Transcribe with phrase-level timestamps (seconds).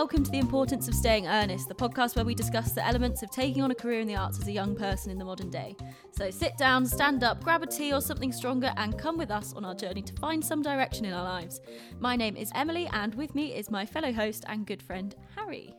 [0.00, 3.30] welcome to The Importance of Staying Earnest, the podcast where we discuss the elements of
[3.30, 5.76] taking on a career in the arts as a young person in the modern day.
[6.12, 9.52] So sit down, stand up, grab a tea or something stronger, and come with us
[9.52, 11.60] on our journey to find some direction in our lives.
[11.98, 15.74] My name is Emily, and with me is my fellow host and good friend, Harry.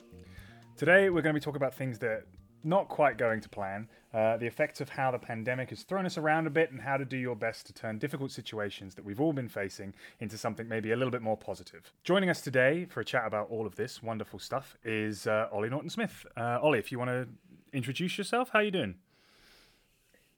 [0.77, 2.25] Today, we're going to be talking about things that
[2.63, 6.17] not quite going to plan, uh, the effects of how the pandemic has thrown us
[6.17, 9.21] around a bit, and how to do your best to turn difficult situations that we've
[9.21, 11.93] all been facing into something maybe a little bit more positive.
[12.03, 15.69] Joining us today for a chat about all of this wonderful stuff is uh, Ollie
[15.69, 16.25] Norton Smith.
[16.35, 17.27] Uh, Ollie, if you want to
[17.73, 18.95] introduce yourself, how are you doing?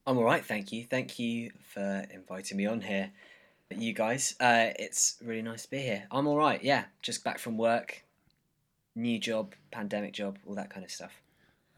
[0.06, 0.86] I'm all right, thank you.
[0.86, 3.12] Thank you for inviting me on here.
[3.70, 6.04] You guys, uh, it's really nice to be here.
[6.12, 6.86] I'm all right, yeah.
[7.02, 8.04] Just back from work,
[8.96, 11.23] new job, pandemic job, all that kind of stuff.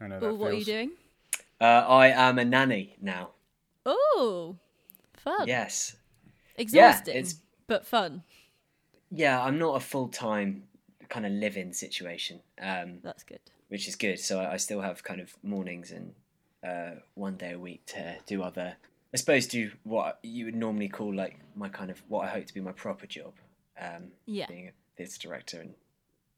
[0.00, 0.90] I know Oh, that what are you doing?
[1.60, 3.30] Uh, I am a nanny now.
[3.84, 4.56] Oh,
[5.14, 5.46] fun.
[5.48, 5.96] Yes.
[6.56, 7.36] Exhausting, it's-
[7.66, 8.22] but fun.
[9.10, 10.64] Yeah, I'm not a full time
[11.08, 13.38] kind of live in situation, um, That's good.
[13.68, 14.18] which is good.
[14.18, 16.14] So I, I still have kind of mornings and
[16.66, 18.76] uh, one day a week to do other,
[19.14, 22.46] I suppose, do what you would normally call like my kind of what I hope
[22.46, 23.34] to be my proper job.
[23.80, 24.46] Um, Yeah.
[24.48, 25.74] Being a theatre director and,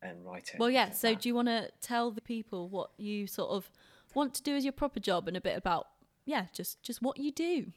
[0.03, 0.57] and writer.
[0.59, 0.91] Well, yeah.
[0.91, 1.21] So, that.
[1.21, 3.71] do you want to tell the people what you sort of
[4.15, 5.89] want to do as your proper job, and a bit about,
[6.25, 7.73] yeah, just just what you do?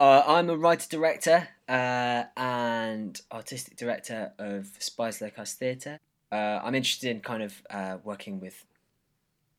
[0.00, 5.98] Uh, I'm a writer director uh, and artistic director of Spies Like Us Theatre.
[6.30, 8.64] Uh, I'm interested in kind of uh, working with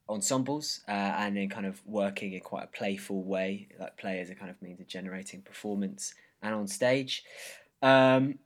[0.08, 4.30] ensembles uh, and in kind of working in quite a playful way, like play as
[4.30, 7.24] a kind of means of generating performance and on stage.
[7.82, 8.40] Um,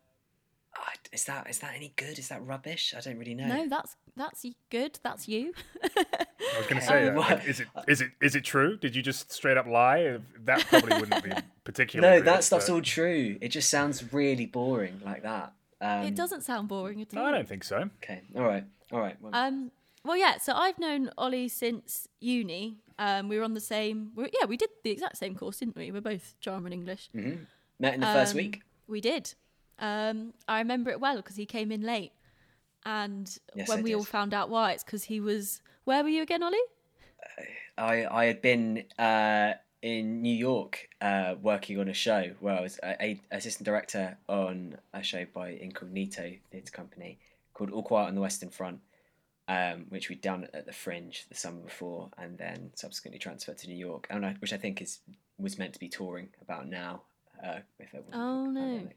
[0.75, 2.17] I- is that is that any good?
[2.19, 2.93] Is that rubbish?
[2.97, 3.47] I don't really know.
[3.47, 4.99] No, that's that's good.
[5.03, 5.53] That's you.
[5.83, 8.77] I was going to say, Um, uh, what- is it is it is it true?
[8.77, 10.17] Did you just straight up lie?
[10.45, 11.31] That probably wouldn't be
[11.63, 12.15] particularly.
[12.15, 13.37] no, good, that stuff's but- all true.
[13.41, 15.53] It just sounds really boring like that.
[15.81, 17.23] Um, it doesn't sound boring at all.
[17.23, 17.89] No, I don't think so.
[18.03, 19.17] Okay, all right, all right.
[19.21, 19.71] Well, Um,
[20.05, 20.37] well, yeah.
[20.37, 22.77] So I've known Ollie since uni.
[22.97, 24.11] Um, we were on the same.
[24.15, 25.91] We yeah, we did the exact same course, didn't we?
[25.91, 27.09] We're both drama and English.
[27.79, 28.61] met in the first Um, week.
[28.87, 29.33] We did.
[29.83, 32.13] Um, I remember it well because he came in late,
[32.85, 35.61] and Yes, when I we all found out why, it's because he was.
[35.83, 36.57] Where were you again, Ollie?
[37.77, 42.61] I I had been uh, in New York uh, working on a show where I
[42.61, 47.19] was a, a assistant director on a show by Incognito Theatre Company
[47.53, 48.79] called All Quiet on the Western Front,
[49.49, 53.67] um, which we'd done at the Fringe the summer before, and then subsequently transferred to
[53.67, 54.99] New York, and I, which I think is
[55.37, 57.01] was meant to be touring about now.
[57.43, 58.61] Uh, if it wasn't Oh, no.
[58.61, 58.95] pandemic.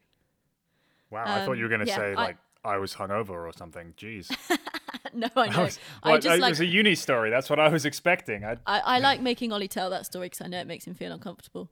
[1.11, 3.31] Wow, I thought Um, you were going to yeah, say I- like I was hungover
[3.31, 3.95] or something.
[3.97, 4.29] Jeez,
[5.15, 5.63] no, I I know.
[5.65, 6.51] was, I just it like.
[6.51, 7.31] was a uni story.
[7.31, 8.45] That's what I was expecting.
[8.45, 10.95] I, I, I like making Ollie tell that story because I know it makes him
[10.95, 11.71] feel uncomfortable.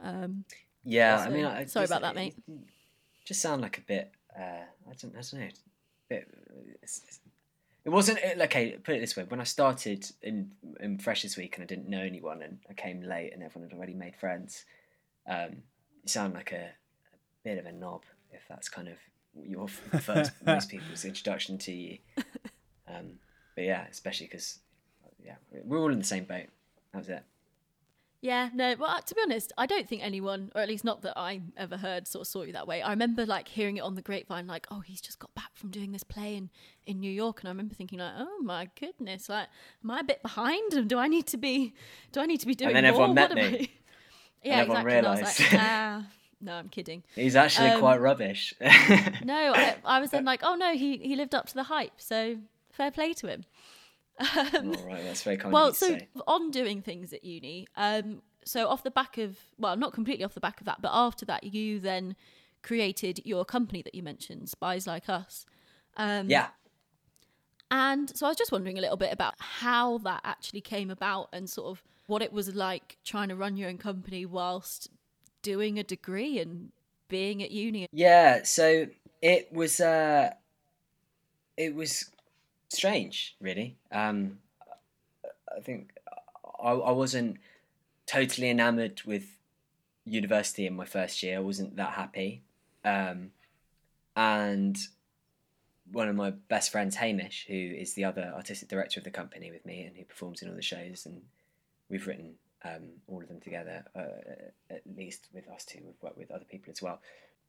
[0.00, 0.44] Um,
[0.82, 2.34] Yeah, I mean, I, sorry just- about that, mate.
[3.26, 4.12] Just sound like a bit.
[4.38, 4.42] Uh,
[4.90, 5.14] I don't.
[5.16, 5.48] I don't know.
[6.08, 6.28] Bit.
[6.82, 7.20] It's, it's-
[7.84, 8.78] it wasn't it- okay.
[8.82, 12.00] Put it this way: when I started in in Freshers Week and I didn't know
[12.00, 14.64] anyone, and I came late, and everyone had already made friends.
[15.28, 15.62] Um,
[16.02, 16.68] you sound like a, a
[17.44, 18.13] bit of a knob if
[18.48, 18.96] that's kind of
[19.42, 21.98] your first most people's introduction to you.
[22.88, 23.18] Um,
[23.54, 24.58] but yeah, especially because
[25.24, 26.46] yeah, we're all in the same boat.
[26.92, 27.24] That was it.
[28.20, 31.12] Yeah, no, well, to be honest, I don't think anyone, or at least not that
[31.14, 32.80] I ever heard, sort of saw you that way.
[32.80, 35.70] I remember like hearing it on the grapevine, like, oh, he's just got back from
[35.70, 36.48] doing this play in,
[36.86, 37.40] in New York.
[37.40, 39.48] And I remember thinking, like, oh my goodness, like,
[39.82, 40.72] am I a bit behind?
[40.72, 41.74] And do I need to be,
[42.12, 42.92] do I need to be doing then more?
[42.92, 43.42] everyone met me.
[43.42, 43.68] I-"
[44.42, 44.98] Yeah, everyone exactly.
[44.98, 46.06] And I was realised.
[46.44, 47.02] no, I'm kidding.
[47.14, 48.54] He's actually Um, quite rubbish.
[49.24, 52.00] No, I, I was then like, oh no, he, he lived up to the hype.
[52.00, 52.36] So
[52.72, 53.44] fair play to him.
[54.20, 56.08] All right, that's very kind well, of you to so say.
[56.26, 60.34] on doing things at uni, um, so off the back of, well, not completely off
[60.34, 62.14] the back of that, but after that, you then
[62.62, 65.46] created your company that you mentioned, Spies Like Us.
[65.96, 66.48] Um, Yeah.
[67.70, 71.28] And so I was just wondering a little bit about how that actually came about
[71.32, 74.90] and sort of what it was like trying to run your own company whilst
[75.44, 76.72] doing a degree and
[77.08, 77.86] being at uni.
[77.92, 78.86] Yeah, so
[79.22, 80.32] it was uh
[81.56, 82.10] it was
[82.70, 83.76] strange, really.
[83.92, 84.38] Um
[85.56, 85.92] I think
[86.60, 87.36] I, I wasn't
[88.06, 89.26] totally enamored with
[90.04, 91.36] university in my first year.
[91.36, 92.42] I wasn't that happy.
[92.84, 93.30] Um
[94.16, 94.76] and
[95.92, 99.50] one of my best friends, Hamish, who is the other artistic director of the company
[99.50, 101.22] with me and who performs in all the shows, and
[101.90, 102.34] we've written
[102.64, 105.80] um, all of them together, uh, at least with us two.
[105.84, 107.00] We've worked with other people as well.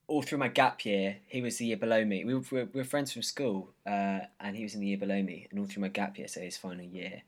[0.08, 2.26] All through my gap year, he was the year below me.
[2.26, 5.22] We were, we were friends from school, uh, and he was in the year below
[5.24, 5.48] me.
[5.50, 7.24] And all through my gap year, so his final year,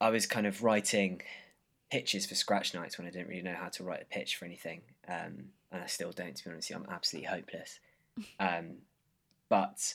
[0.00, 1.22] I was kind of writing
[1.90, 4.44] pitches for scratch nights when I didn't really know how to write a pitch for
[4.44, 6.34] anything, um, and I still don't.
[6.36, 6.70] To be honest.
[6.70, 7.80] I'm absolutely hopeless.
[8.38, 8.76] Um,
[9.48, 9.94] but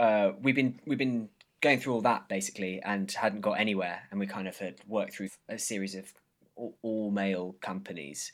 [0.00, 1.28] uh, we've been we've been
[1.62, 5.14] going through all that basically and hadn't got anywhere, and we kind of had worked
[5.14, 6.12] through a series of
[6.56, 8.32] all, all male companies.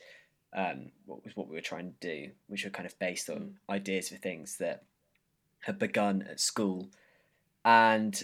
[0.57, 3.59] Um, what was what we were trying to do, which were kind of based on
[3.71, 4.85] ideas for things that
[5.61, 6.89] had begun at school,
[7.65, 8.21] and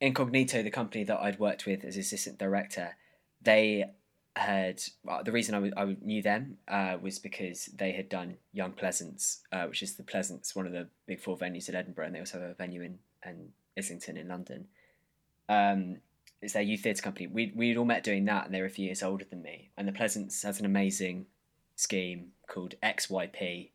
[0.00, 2.96] Incognito, the company that I'd worked with as assistant director,
[3.42, 3.84] they
[4.36, 8.36] had well, the reason I, w- I knew them uh, was because they had done
[8.52, 12.06] Young Pleasance, uh, which is the Pleasance, one of the big four venues in Edinburgh,
[12.06, 13.48] and they also have a venue in, in
[13.78, 14.66] Islington in London.
[15.48, 15.98] Um,
[16.40, 17.26] it's their youth theatre company.
[17.26, 19.70] We we'd all met doing that, and they were a few years older than me.
[19.76, 21.26] And the Pleasance has an amazing
[21.76, 23.70] scheme called XYP,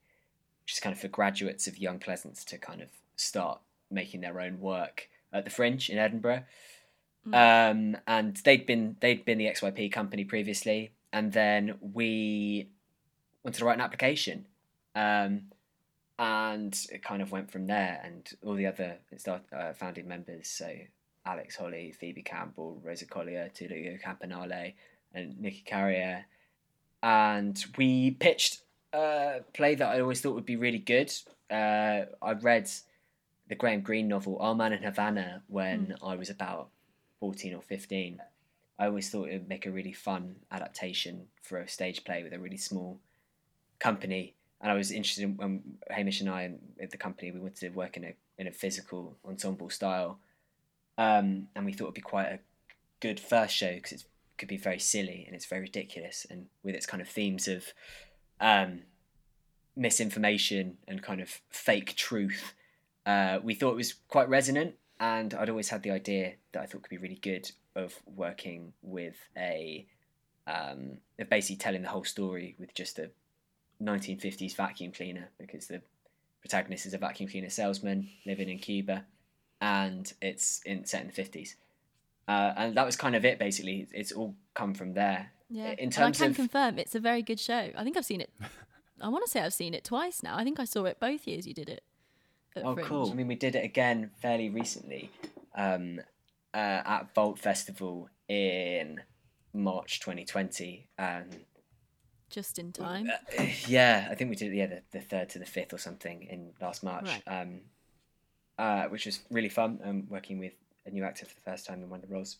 [0.63, 3.59] which is kind of for graduates of Young Pleasance to kind of start
[3.91, 6.43] making their own work at the Fringe in Edinburgh.
[7.31, 12.67] Um, and they'd been they'd been the XYP company previously, and then we
[13.43, 14.45] wanted to write an application,
[14.95, 15.43] um,
[16.23, 18.01] and it kind of went from there.
[18.01, 18.97] And all the other
[19.27, 20.73] uh, founding members, so
[21.25, 24.73] Alex Holly, Phoebe Campbell, Rosa Collier, Tulio Campanale,
[25.13, 26.25] and Nikki Carrier,
[27.03, 28.61] and we pitched
[28.93, 31.11] a play that I always thought would be really good.
[31.51, 32.69] Uh, I read
[33.49, 36.69] the Graham Greene novel Our Man in Havana when I was about
[37.19, 38.21] 14 or 15.
[38.79, 42.31] I always thought it would make a really fun adaptation for a stage play with
[42.31, 42.99] a really small
[43.79, 44.35] company.
[44.63, 45.61] And I was interested in when
[45.91, 49.17] Hamish and I and the company we wanted to work in a in a physical
[49.27, 50.19] ensemble style,
[50.97, 52.39] um, and we thought it'd be quite a
[53.01, 54.03] good first show because it
[54.37, 57.73] could be very silly and it's very ridiculous and with its kind of themes of
[58.39, 58.83] um,
[59.75, 62.53] misinformation and kind of fake truth.
[63.05, 66.65] Uh, we thought it was quite resonant, and I'd always had the idea that I
[66.67, 69.85] thought could be really good of working with a
[70.47, 73.11] um, of basically telling the whole story with just a
[73.83, 75.81] 1950s vacuum cleaner because the
[76.41, 79.05] protagonist is a vacuum cleaner salesman living in Cuba,
[79.61, 81.55] and it's in set in the 50s.
[82.27, 83.37] Uh, and that was kind of it.
[83.39, 85.31] Basically, it's all come from there.
[85.49, 87.69] Yeah, In and terms I can of confirm it's a very good show.
[87.77, 88.31] I think I've seen it.
[89.01, 90.35] I want to say I've seen it twice now.
[90.37, 91.83] I think I saw it both years you did it.
[92.55, 92.87] Oh, Fringe.
[92.87, 93.11] cool.
[93.11, 95.11] I mean, we did it again fairly recently
[95.55, 95.99] um,
[96.53, 99.01] uh, at Vault Festival in
[99.53, 100.87] March 2020.
[100.97, 101.23] Um,
[102.33, 103.09] Just in time.
[103.39, 106.23] uh, yeah, I think we did yeah the, the third to the fifth or something
[106.23, 107.23] in last March, Right.
[107.41, 107.61] um,
[108.57, 109.79] uh, which was really fun.
[109.83, 110.53] Um, working with
[110.85, 112.37] a new actor for the first time in one of the roles.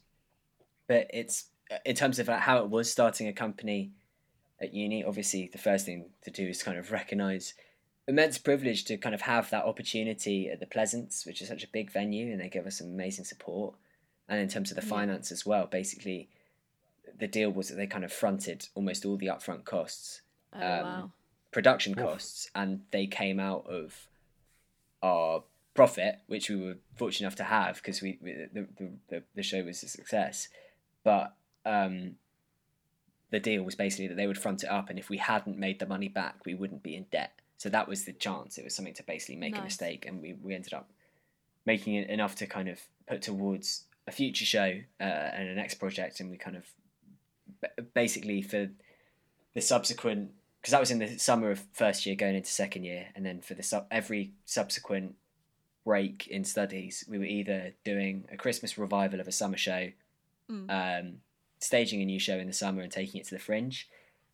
[0.88, 3.92] But it's uh, in terms of how it was starting a company
[4.62, 5.04] at uni.
[5.04, 7.54] Obviously, the first thing to do is kind of recognise
[8.08, 11.68] immense privilege to kind of have that opportunity at the Pleasance, which is such a
[11.68, 13.76] big venue, and they give us some amazing support.
[14.28, 14.90] And in terms of the Yeah.
[14.90, 16.30] finance as well, basically,
[17.20, 20.22] the deal was that they kind of fronted almost all the upfront costs
[20.54, 21.12] oh um, wow.
[21.52, 22.06] production Oof.
[22.06, 24.08] costs, and they came out of
[25.02, 25.44] our
[25.74, 29.44] profit, which we were fortunate enough to have because we, we the, the, the the
[29.44, 30.48] show was a success.
[31.04, 31.34] But
[31.66, 32.16] um,
[33.32, 35.80] the deal was basically that they would front it up, and if we hadn't made
[35.80, 37.34] the money back, we wouldn't be in debt.
[37.58, 38.58] So that was the chance.
[38.58, 40.90] It was something to basically make a mistake, and we, we ended up
[41.66, 45.76] making it enough to kind of put towards a future show uh, and a next
[45.76, 46.83] project, and we kind of ba-
[47.94, 48.70] basically for
[49.54, 50.32] the subsequent
[50.62, 53.42] because that was in the summer of first year going into second year, and then
[53.42, 55.16] for the sub every subsequent
[55.84, 59.90] break in studies, we were either doing a Christmas revival of a summer show,
[60.50, 60.70] Mm.
[60.70, 61.22] um,
[61.60, 63.90] staging a new show in the summer and taking it to the Fringe,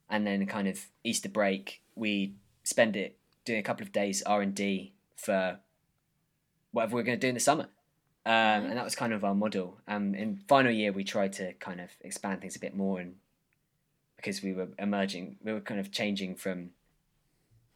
[0.09, 2.33] and then kind of Easter break we
[2.63, 5.59] spend it doing a couple of days R and D for
[6.71, 7.67] whatever we're going to do in the summer.
[8.29, 9.79] Um, and that was kind of our model.
[9.88, 13.15] Um, in final year, we tried to kind of expand things a bit more, and
[14.17, 16.69] because we were emerging, we were kind of changing from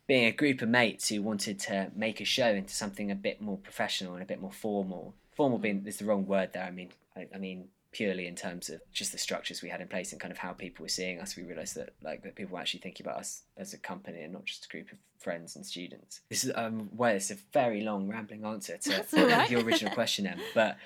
[0.06, 3.42] being a group of mates who wanted to make a show into something a bit
[3.42, 5.16] more professional and a bit more formal.
[5.36, 6.66] Formal being is the wrong word there.
[6.66, 9.88] I mean, I, I mean purely in terms of just the structures we had in
[9.88, 11.38] place and kind of how people were seeing us.
[11.38, 14.34] We realised that like that people were actually thinking about us as a company and
[14.34, 16.22] not just a group of friends and students.
[16.30, 19.50] This is um, well, it's a very long rambling answer to right.
[19.52, 20.78] your original question, Em, but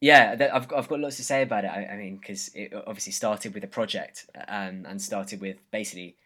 [0.00, 1.68] yeah, that, I've got, I've got lots to say about it.
[1.68, 6.16] I, I mean, because it obviously started with a project um, and started with basically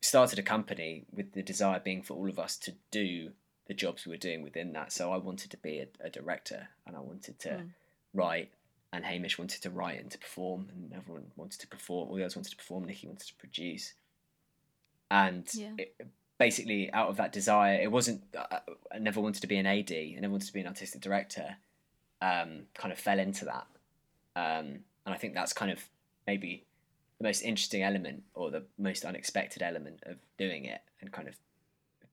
[0.00, 3.30] started a company with the desire being for all of us to do
[3.66, 4.92] the jobs we were doing within that.
[4.92, 7.70] So I wanted to be a, a director and I wanted to Mm.
[8.12, 8.50] write,
[8.94, 12.08] and Hamish wanted to write and to perform, and everyone wanted to perform.
[12.08, 12.84] All the others wanted to perform.
[12.84, 13.94] Nikki wanted to produce,
[15.10, 15.74] and Yeah.
[15.78, 16.06] it,
[16.38, 18.22] basically out of that desire, it wasn't.
[18.36, 18.60] I
[18.92, 19.92] I never wanted to be an AD.
[19.92, 21.56] I never wanted to be an artistic director.
[22.22, 23.66] Um, kind of fell into that,
[24.36, 25.90] um, and I think that's kind of
[26.26, 26.64] maybe
[27.18, 31.36] the most interesting element or the most unexpected element of doing it and kind of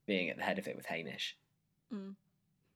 [0.06, 1.38] being at the head of it with Hamish.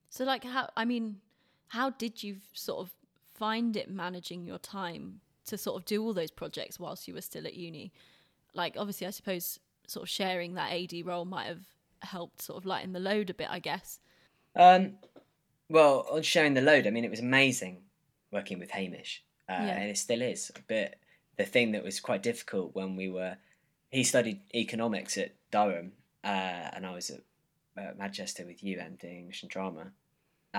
[0.09, 1.19] So, like, how, I mean,
[1.67, 2.93] how did you sort of
[3.37, 7.21] find it managing your time to sort of do all those projects whilst you were
[7.21, 7.91] still at uni?
[8.53, 11.65] Like, obviously, I suppose sort of sharing that AD role might have
[12.01, 13.99] helped sort of lighten the load a bit, I guess.
[14.55, 14.93] Um,
[15.69, 17.81] well, on sharing the load, I mean, it was amazing
[18.31, 19.67] working with Hamish, uh, Yeah.
[19.79, 20.51] and it still is.
[20.67, 20.95] But
[21.37, 23.37] the thing that was quite difficult when we were,
[23.91, 26.27] he studied economics at Durham, uh,
[26.73, 27.21] and I was at
[27.77, 29.91] uh, Manchester with you and doing English and drama,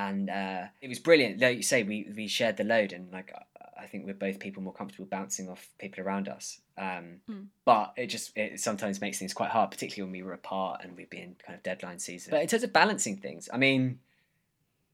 [0.04, 1.40] and uh, it was brilliant.
[1.40, 3.42] Like you say, we we shared the load, and like I-
[3.78, 6.60] I think we're both people more comfortable bouncing off people around us.
[6.78, 7.46] Um, Mm.
[7.64, 10.96] But it just it sometimes makes things quite hard, particularly when we were apart and
[10.96, 12.30] we'd be in kind of deadline season.
[12.30, 14.00] But in terms of balancing things, I mean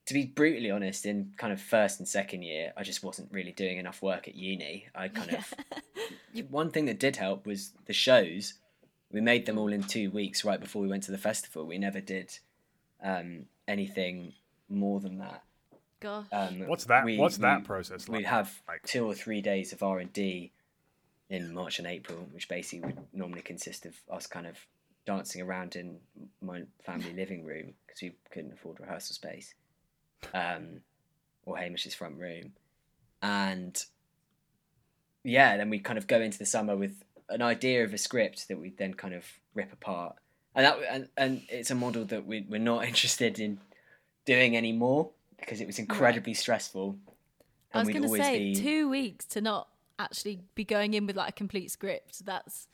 [0.07, 3.53] to be brutally honest, in kind of first and second year, I just wasn't really
[3.53, 4.89] doing enough work at uni.
[4.97, 5.55] I kind of
[6.51, 8.55] one thing that did help was the shows.
[9.13, 11.67] We made them all in two weeks right before we went to the festival.
[11.67, 12.37] We never did
[13.03, 14.33] um, anything
[14.73, 15.43] more than that.
[16.01, 16.27] Gosh.
[16.33, 17.05] Um, What's that?
[17.05, 18.19] we- what's that we- process like?
[18.19, 20.53] We'd have Like- two or three days of R and D
[21.29, 24.67] in March and April, which basically would normally consist of us kind of
[25.07, 26.01] dancing around in
[26.41, 29.55] my family living room because we couldn't afford rehearsal space,
[30.35, 30.83] um,
[31.45, 32.53] or Hamish's front room,
[33.23, 33.85] and
[35.25, 38.49] yeah, then we kind of go into the summer with an idea of a script
[38.49, 39.25] that we then kind of
[39.55, 40.17] rip apart,
[40.55, 43.61] and that and, and it's a model that we we're not interested in
[44.25, 46.97] doing anymore because it was incredibly stressful.
[47.75, 51.07] I was we'd going to say be- two weeks to not actually be going in
[51.07, 52.25] with like a complete script.
[52.25, 52.69] That's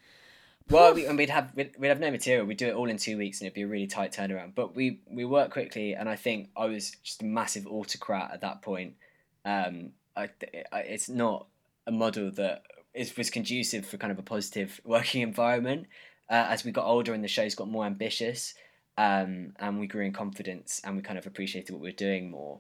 [0.71, 2.47] Well, we, and we'd have we'd, we'd have no material.
[2.47, 4.55] We'd do it all in two weeks, and it'd be a really tight turnaround.
[4.55, 8.41] But we we work quickly, and I think I was just a massive autocrat at
[8.41, 8.95] that point.
[9.45, 10.29] Um, I,
[10.73, 11.47] I it's not
[11.87, 12.63] a model that
[12.95, 15.87] is was conducive for kind of a positive working environment.
[16.31, 18.53] Uh, as we got older and the shows got more ambitious,
[18.99, 22.31] um, and we grew in confidence, and we kind of appreciated what we were doing
[22.31, 22.59] more.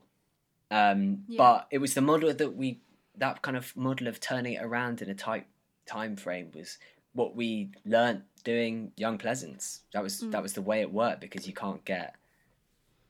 [0.70, 1.36] Um, Yeah.
[1.36, 2.80] But it was the model that we
[3.16, 5.46] that kind of model of turning it around in a tight
[5.84, 6.78] time frame was
[7.12, 9.80] what we learnt doing Young Pleasance.
[9.92, 12.14] That was that was the way it worked because you can't get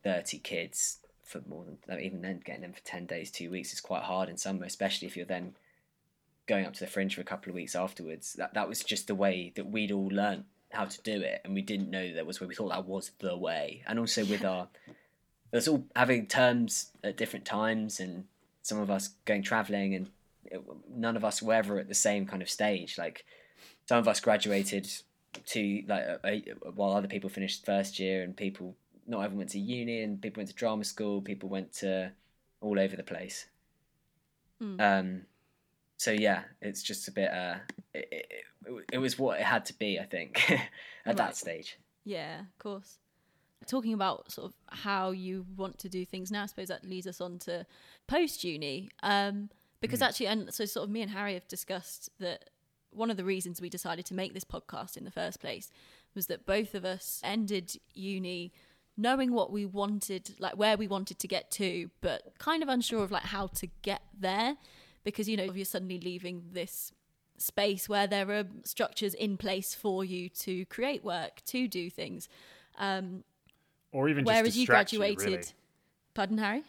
[0.02, 3.80] thirty kids for more than even then getting them for ten days, two weeks is
[3.82, 5.54] quite hard in summer, especially if you're then
[6.46, 8.32] going up to the fringe for a couple of weeks afterwards.
[8.32, 11.54] That that was just the way that we'd all learnt how to do it, and
[11.54, 13.82] we didn't know that was where we thought that was the way.
[13.86, 14.68] And also with our
[15.52, 18.24] us all having terms at different times, and
[18.62, 20.10] some of us going travelling, and
[20.44, 20.62] it,
[20.94, 22.98] none of us were ever at the same kind of stage.
[22.98, 23.24] Like
[23.86, 24.90] some of us graduated
[25.46, 28.74] to like while other people finished first year, and people
[29.06, 31.22] not everyone went to uni, and people went to drama school.
[31.22, 32.12] People went to
[32.60, 33.46] all over the place.
[34.62, 34.80] Mm.
[34.80, 35.22] Um,
[35.98, 37.30] so yeah, it's just a bit.
[37.30, 37.56] Uh,
[37.92, 40.60] it, it, it, was what it had to be, I think, at
[41.06, 41.16] Right.
[41.16, 41.78] that stage.
[42.04, 42.98] Yeah, of course.
[43.66, 47.06] Talking about sort of how you want to do things now, I suppose that leads
[47.06, 47.66] us on to
[48.06, 48.88] post uni.
[49.02, 49.50] Um,
[49.80, 52.50] because actually, and so sort of me and Harry have discussed that
[52.90, 55.70] one of the reasons we decided to make this podcast in the first place
[56.14, 58.52] was that both of us ended uni
[58.96, 63.04] knowing what we wanted, like where we wanted to get to, but kind of unsure
[63.04, 64.56] of like how to get there.
[65.08, 66.92] Because, you know, you're suddenly leaving this
[67.36, 72.28] space where there are structures in place for you to create work, to do things.
[72.78, 73.24] Um,
[73.92, 75.20] or even just whereas you graduated.
[75.20, 75.44] You, really.
[76.14, 76.64] Pardon, Harry?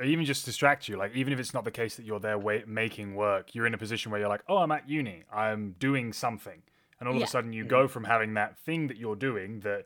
[0.00, 0.96] or even just distract you.
[0.96, 3.74] Like even if it's not the case that you're there wait, making work, you're in
[3.74, 6.62] a position where you're like, oh, I'm at uni, I'm doing something,
[6.98, 9.84] and all of a sudden you go from having that thing that you're doing that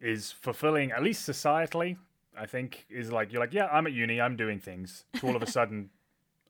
[0.00, 1.98] is fulfilling, at least societally,
[2.36, 5.04] I think, is like you're like, yeah, I'm at uni, I'm doing things.
[5.20, 5.90] To all of a sudden,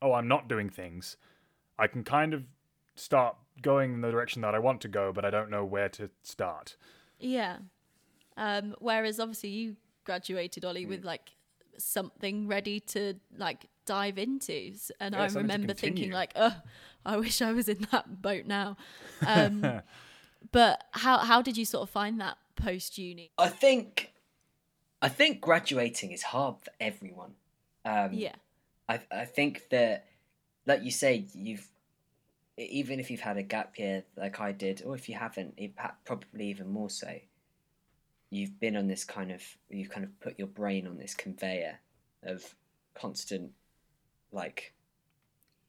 [0.04, 1.16] oh, I'm not doing things.
[1.78, 2.44] I can kind of
[2.94, 5.88] start going in the direction that I want to go, but I don't know where
[5.90, 6.76] to start.
[7.18, 7.56] Yeah.
[8.37, 10.90] Um, whereas obviously you graduated, Ollie, Hmm.
[10.90, 11.34] with like
[11.78, 14.73] something ready to like dive into.
[15.00, 16.54] And Yeah, I remember thinking like, oh,
[17.04, 18.76] I wish I was in that boat now.
[19.26, 19.80] Um,
[20.52, 23.30] but how how did you sort of find that post uni?
[23.38, 24.12] I think,
[25.00, 27.34] I think graduating is hard for everyone.
[27.84, 28.34] Um, Yeah.
[28.88, 30.06] I I think that,
[30.66, 31.68] like you say, you've
[32.56, 35.72] even if you've had a gap year like I did, or if you haven't, it,
[36.04, 37.18] probably even more so.
[38.30, 41.78] You've been on this kind of you've kind of put your brain on this conveyor
[42.22, 42.54] of
[42.94, 43.52] constant,
[44.32, 44.72] like,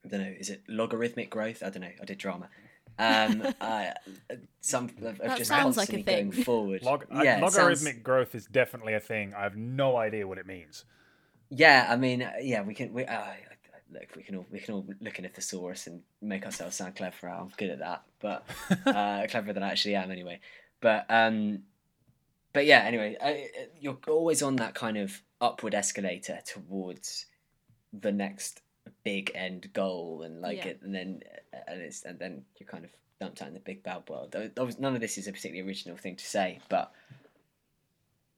[0.03, 1.61] I don't know, is it logarithmic growth?
[1.63, 1.91] I don't know.
[2.01, 2.49] I did drama.
[2.97, 3.91] Um, uh,
[4.61, 6.29] some of, of That just sounds like a constantly thing.
[6.29, 6.83] going forward.
[6.83, 9.33] Log- uh, yeah, it sounds- logarithmic growth is definitely a thing.
[9.33, 10.85] I have no idea what it means.
[11.49, 12.93] Yeah, I mean, uh, yeah, we can.
[12.93, 13.23] We, uh,
[13.91, 16.95] look, we can all we can all look in a thesaurus and make ourselves sound
[16.95, 17.29] clever.
[17.29, 18.45] I'm good at that, but
[18.87, 20.39] uh, cleverer than I actually am, anyway.
[20.81, 21.59] But um,
[22.53, 23.49] but yeah, anyway, I,
[23.79, 27.25] you're always on that kind of upward escalator towards
[27.93, 28.61] the next
[29.03, 30.67] big end goal and like Yeah.
[30.71, 31.21] it and then
[31.67, 34.49] and it's and then you're kind of dumped out in the big bad world Though-
[34.53, 36.91] though none of this is a particularly original thing to say but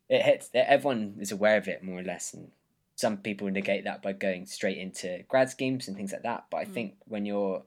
[0.09, 2.51] it hits everyone is aware of it more or less and
[2.97, 6.57] some people negate that by going straight into grad schemes and things like that but
[6.57, 6.73] i Mm.
[6.73, 7.63] think when you're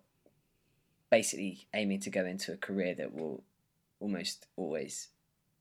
[1.10, 3.42] basically aiming to go into a career that will
[4.00, 5.08] almost always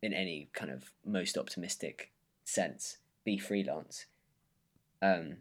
[0.01, 2.11] in any kind of most optimistic
[2.45, 4.05] sense be freelance
[5.01, 5.37] um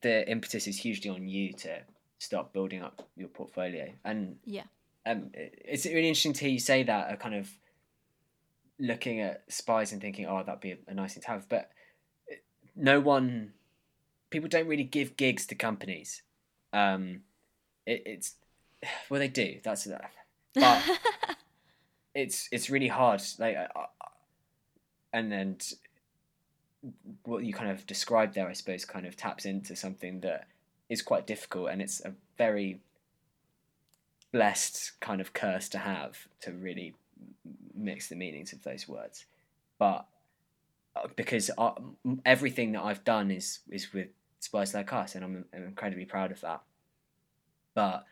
[0.00, 1.80] the impetus is hugely on you to
[2.18, 4.64] start building up your portfolio and Yeah.
[5.06, 7.50] um, it's really interesting to hear you say that, uh, kind of
[8.78, 11.48] looking at spies and thinking, oh, that'd be a, a nice thing to have.
[11.48, 11.70] But
[12.76, 13.52] no one,
[14.32, 16.22] people don't really give gigs to companies.
[16.72, 17.20] Um,
[17.86, 18.34] it, it's,
[19.08, 19.60] well, they do.
[19.62, 20.10] That's that.
[20.54, 20.82] But
[22.14, 23.22] it's it's really hard.
[23.38, 23.86] Like, I-
[25.14, 25.58] and then
[27.24, 30.46] what you kind of described there, I suppose, kind of taps into something that
[30.88, 32.80] is quite difficult, and it's a very
[34.32, 36.94] blessed kind of curse to have to really
[37.74, 39.26] mix the meanings of those words.
[39.78, 40.06] But
[40.96, 41.72] uh, because I,
[42.06, 44.08] m- everything that I've done is is with
[44.42, 46.62] Spies Like Us, and I'm, I'm incredibly proud of that.
[47.74, 48.04] But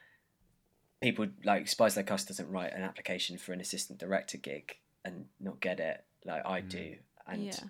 [1.03, 5.27] people like Spies Like Us doesn't write an application for an assistant director gig and
[5.41, 6.97] not get it like I do,
[7.27, 7.65] and Yeah.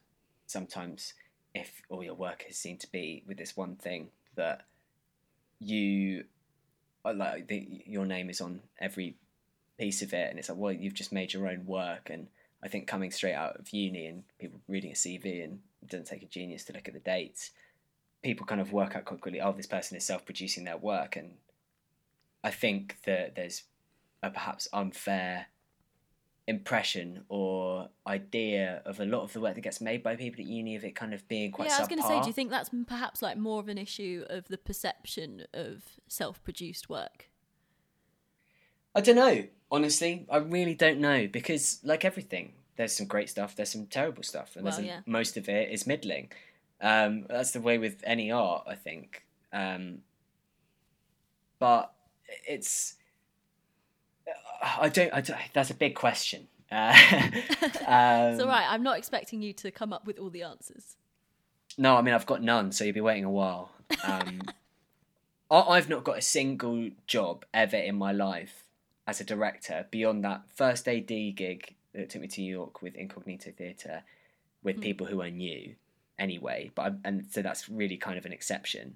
[0.46, 1.14] sometimes
[1.54, 4.66] if all your work is seen to be with this one thing that
[5.58, 6.24] you
[7.04, 9.16] uh, like the, your name is on every
[9.78, 12.28] piece of it and it's like well you've just made your own work and
[12.62, 16.06] i think coming straight out of uni and people reading a cv and it doesn't
[16.06, 17.50] take a genius to look at the dates
[18.22, 21.32] people kind of work out quite quickly oh this person is self-producing their work and
[22.44, 23.64] i think that there's
[24.22, 25.46] a perhaps unfair
[26.46, 30.46] impression or idea of a lot of the work that gets made by people at
[30.46, 32.32] uni of it kind of being quite yeah, I was going to say, do you
[32.32, 37.30] think that's perhaps like more of an issue of the perception of self-produced work?
[38.94, 39.44] I don't know.
[39.70, 44.24] Honestly, I really don't know because, like everything, there's some great stuff, there's some terrible
[44.24, 46.32] stuff, and there's Well, a- most of it is middling.
[46.80, 49.24] Um, that's the way with any art, I think.
[49.52, 49.98] Um,
[51.58, 51.92] but
[52.48, 52.94] it's,
[54.62, 55.38] I don't, I don't.
[55.52, 56.48] That's a big question.
[56.72, 56.94] Uh,
[57.84, 58.64] um, it's all right.
[58.68, 60.94] I'm not expecting you to come up with all the answers.
[61.76, 63.72] No, I mean I've got none, so you'll be waiting a while.
[64.04, 64.42] Um,
[65.50, 68.62] I- I've not got a single job ever in my life
[69.04, 72.94] as a director beyond that first AD gig that took me to New York with
[72.94, 74.04] Incognito Theatre
[74.62, 75.74] with people who I knew
[76.20, 76.70] anyway.
[76.76, 78.94] But I, and so that's really kind of an exception.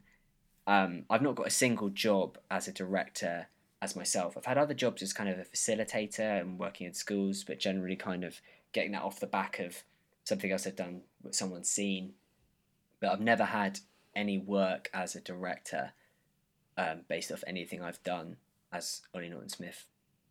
[0.69, 3.49] Um, I've not got a single job as a director
[3.83, 4.37] as myself.
[4.37, 7.97] I've had other jobs as kind of a facilitator and working in schools, but generally
[7.97, 8.41] kind of
[8.73, 9.83] getting that off the back of
[10.23, 12.13] something else I've done with someone's seen
[13.01, 13.81] but I've never had
[14.17, 15.93] any work as a director
[16.79, 18.37] um, based off anything I've done
[18.73, 19.85] as Ollie Norton Smith,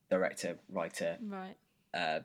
[0.09, 1.55] director, writer, Right.
[1.93, 2.21] uh,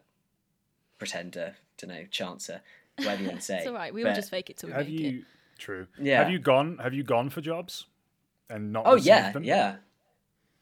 [0.98, 2.61] pretender, don't know, chancer,
[2.98, 3.58] whatever you say.
[3.58, 3.92] It's all right.
[3.92, 5.24] We all But- just fake it till we Have make you it.
[5.58, 5.87] true?
[6.00, 6.18] Yeah.
[6.22, 6.78] Have you gone?
[6.82, 7.87] Have you gone for jobs
[8.50, 8.84] and not?
[8.87, 9.44] Oh yeah, them?
[9.44, 9.76] yeah,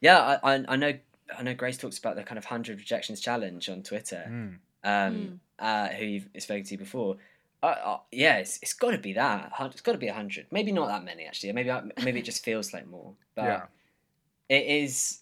[0.00, 0.38] yeah.
[0.42, 0.92] I, I I know
[1.38, 4.24] I know Grace talks about the kind of hundred rejections challenge on Twitter.
[4.28, 4.58] Mm.
[4.84, 7.16] Um, uh, who you've spoken to before.
[7.62, 9.50] Uh, uh, yeah, it's, it's got to be that.
[9.60, 10.46] It's got to be a hundred.
[10.52, 11.50] Maybe not that many actually.
[11.52, 11.72] Maybe
[12.04, 13.14] maybe it just feels like more.
[13.34, 13.62] But Yeah.
[14.48, 15.20] it is.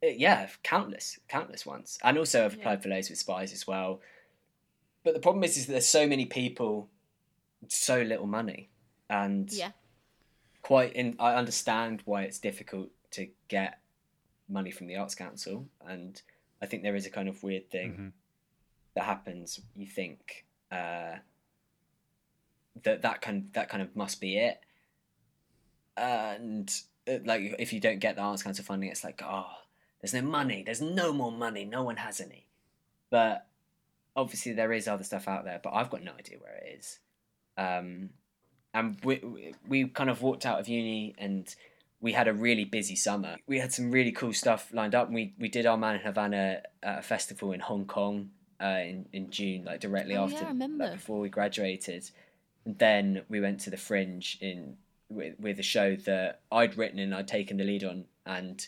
[0.00, 2.80] it- yeah, countless, countless ones, and also I've applied Yeah.
[2.80, 4.00] for loads with spies as well.
[5.06, 6.90] But the problem is, is that there's so many people,
[7.68, 8.70] so little money,
[9.08, 9.70] and Yeah.
[10.62, 13.78] quite in I understand why it's difficult to get
[14.48, 16.20] money from the Arts Council and
[16.60, 18.12] I think there is a kind of weird thing Mhm.
[18.94, 21.18] that happens you think uh,
[22.82, 24.60] that that kind that kind of must be it
[25.96, 29.52] and uh, like if you don't get the Arts Council funding it's like oh
[30.00, 32.48] there's no money there's no more money no one has any
[33.08, 33.46] but
[34.16, 36.98] obviously there is other stuff out there but I've got no idea where it is
[37.58, 38.10] um,
[38.74, 41.54] and we, we kind of walked out of uni and
[42.00, 43.36] we had a really busy summer.
[43.46, 45.10] We had some really cool stuff lined up.
[45.10, 49.30] We we did our Man in Havana uh, festival in Hong Kong uh, in in
[49.30, 52.10] June, like directly Oh, after, yeah, like, before we graduated.
[52.64, 54.76] And then we went to the Fringe in
[55.08, 58.66] with, with a show that I'd written and I'd taken the lead on, and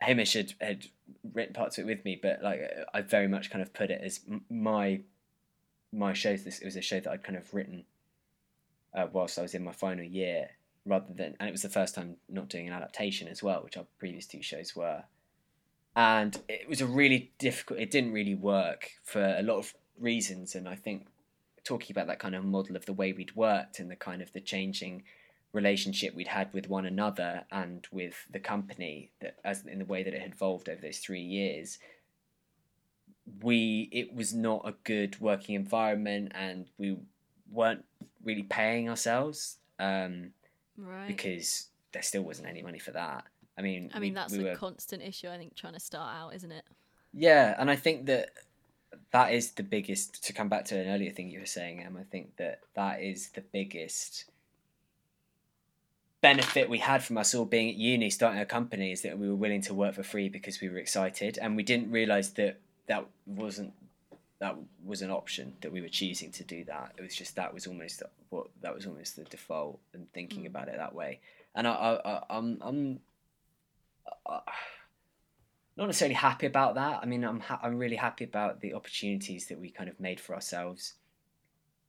[0.00, 0.86] Hamish had had
[1.32, 2.60] written parts of it with me, but like
[2.92, 5.00] I very much kind of put it as my
[5.92, 6.36] my show.
[6.36, 7.84] This it was a show that I'd kind of written
[8.94, 10.50] uh, whilst I was in my final year,
[10.84, 13.76] rather than, and it was the first time not doing an adaptation as well, which
[13.76, 15.04] our previous two shows were.
[15.94, 17.80] And it was a really difficult.
[17.80, 21.06] It didn't really work for a lot of reasons, and I think
[21.64, 24.32] talking about that kind of model of the way we'd worked and the kind of
[24.32, 25.02] the changing
[25.56, 30.02] relationship we'd had with one another and with the company that as in the way
[30.04, 31.78] that it had evolved over those three years
[33.42, 36.96] we it was not a good working environment and we
[37.50, 37.84] weren't
[38.22, 40.32] really paying ourselves um,
[40.78, 41.08] Right.
[41.08, 43.24] because there still wasn't any money for that
[43.58, 45.80] i mean I mean, we- that's we a were- constant issue, I think, trying to
[45.80, 46.64] start out, isn't it?
[47.14, 48.28] Yeah, and I think that
[49.12, 50.22] that is the biggest.
[50.24, 53.00] To come back to an earlier thing you were saying, Em, I think that that
[53.02, 54.26] is the biggest
[56.30, 59.28] benefit we had from us all being at uni, starting a company, is that we
[59.28, 62.54] were willing to work for free because we were excited, and we didn't realize that
[62.90, 63.72] that wasn't
[64.38, 66.92] that was an option that we were choosing to do that.
[66.98, 70.50] It was just that was almost what that was almost the default and thinking Mm.
[70.52, 71.20] about it that way.
[71.54, 73.00] And I, I, I I'm I'm.
[74.34, 74.40] I,
[75.78, 77.00] not necessarily happy about that.
[77.02, 80.18] I mean, I'm ha- I'm really happy about the opportunities that we kind of made
[80.20, 80.94] for ourselves,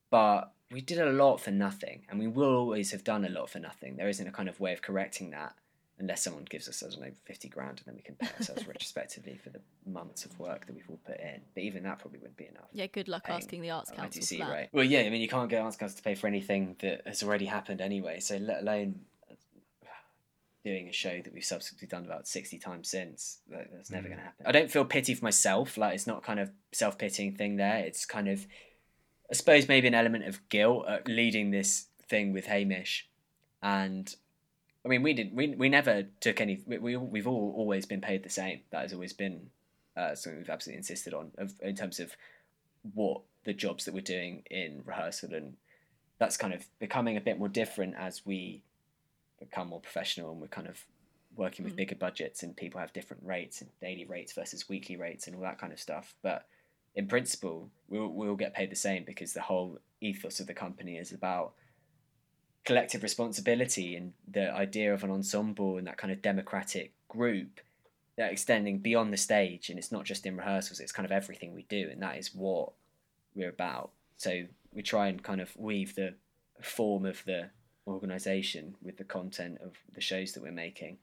[0.10, 3.49] but we did a lot for nothing, and we will always have done a lot
[3.49, 3.95] for nothing.
[3.95, 5.56] There isn't a kind of way of correcting that
[5.99, 8.67] unless someone gives us I don't know fifty grand, and then we can pay ourselves
[8.73, 11.41] retrospectively for the months of work that we've all put in.
[11.53, 12.67] But even that probably wouldn't be enough.
[12.73, 14.49] Yeah, good luck Paying asking the Arts Council that.
[14.49, 14.69] right?
[14.73, 15.01] Well, yeah.
[15.01, 17.82] I mean, you can't get Arts Council to pay for anything that has already happened
[17.82, 18.19] anyway.
[18.19, 19.01] So let alone
[20.65, 24.10] doing a show that we've subsequently done about 60 times since that's never Mm.
[24.10, 27.36] going to happen i don't feel pity for myself like it's not kind of self-pitying
[27.36, 28.45] thing there it's kind of
[29.32, 33.08] i suppose maybe an element of guilt at leading this thing with hamish.
[33.62, 34.13] And
[34.86, 38.02] i mean we did we, we never took any we, we, we've all always been
[38.02, 38.62] paid the same.
[38.72, 39.50] That has always been
[39.96, 42.16] uh, something we've absolutely insisted on of, in terms of
[42.94, 45.34] what the jobs that we're doing in rehearsal.
[45.34, 45.56] And
[46.20, 48.62] that's kind of becoming a bit more different as we
[49.40, 50.86] become more professional and we're kind of
[51.36, 51.78] working with Mm.
[51.78, 55.42] bigger budgets and people have different rates and daily rates versus weekly rates and all
[55.42, 56.13] that kind of stuff.
[56.22, 56.46] But
[56.95, 60.97] in principle we'll, we'll get paid the same because the whole ethos of the company
[60.97, 61.54] is about
[62.65, 67.62] collective responsibility and the idea of an ensemble and that kind of democratic group
[68.17, 69.69] that extending beyond the stage.
[69.69, 71.88] And it's not just in rehearsals it's kind of everything we do.
[71.89, 72.73] And that is what
[73.36, 73.91] we're about.
[74.17, 76.15] So we try and kind of weave the
[76.62, 77.50] form of the
[77.88, 80.97] organization with the content of the shows that we're making.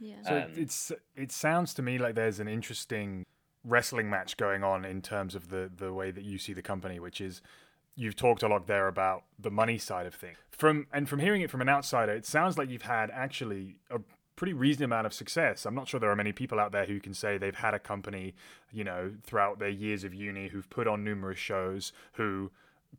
[0.00, 0.22] Yeah.
[0.26, 3.26] So Um, it's it sounds to me like there's an interesting
[3.64, 7.00] wrestling match going on in terms of the the way that you see the company,
[7.00, 7.42] which is
[7.96, 10.36] you've talked a lot there about the money side of things.
[10.50, 14.00] From and from hearing it from an outsider, it sounds like you've had actually a
[14.36, 15.64] pretty reasonable amount of success.
[15.64, 17.78] I'm not sure there are many people out there who can say they've had a
[17.78, 18.34] company,
[18.72, 22.50] you know, throughout their years of uni who've put on numerous shows, who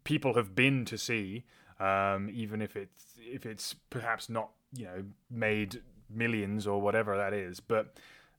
[0.03, 1.43] people have been to see,
[1.79, 7.33] um, even if it's if it's perhaps not you know made millions or whatever that
[7.33, 7.59] is.
[7.59, 7.95] But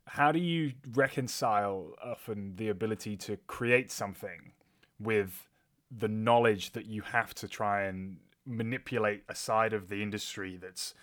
[0.06, 4.52] how do you reconcile often the ability to create something
[5.00, 5.48] with
[5.90, 10.94] the knowledge that you have to try and manipulate a side of the industry that's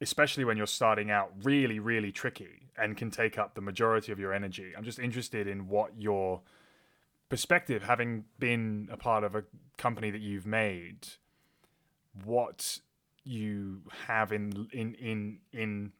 [0.00, 4.18] especially when you're starting out really really tricky and can take up the majority of
[4.18, 4.72] your energy?
[4.76, 6.42] I'm just interested in what your
[7.28, 9.44] perspective having been a part of a
[9.76, 11.08] company that you've made
[12.24, 12.80] what
[13.24, 15.92] you have in in in in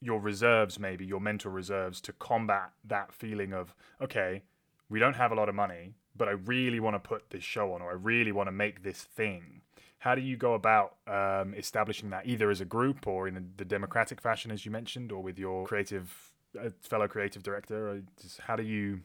[0.00, 4.42] your reserves maybe your mental reserves to combat that feeling of okay
[4.88, 7.72] we don't have a lot of money but i really want to put this show
[7.72, 9.60] on or i really want to make this thing
[9.98, 13.64] how do you go about um, establishing that either as a group or in the
[13.64, 18.02] democratic fashion as you mentioned or with your creative uh, fellow creative director
[18.40, 19.00] how do you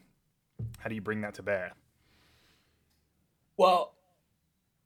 [0.78, 1.72] how do you bring that to bear
[3.56, 3.94] Well,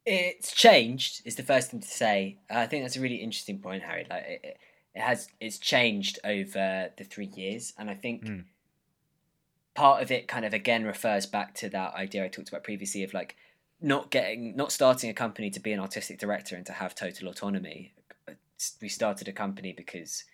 [0.05, 1.23] it's changed.
[1.25, 2.39] Is the first thing to say.
[2.51, 4.07] I think that's a really interesting point, Harry.
[4.09, 4.59] Like it,
[4.97, 8.45] it- has, it's changed over the three years, and I think Mm.
[9.75, 13.03] part of it kind of again refers back to that idea I talked about previously
[13.03, 13.37] of like
[13.81, 17.29] not getting, not starting a company to be an artistic director and to have total
[17.29, 17.93] autonomy.
[18.81, 20.25] We started a company because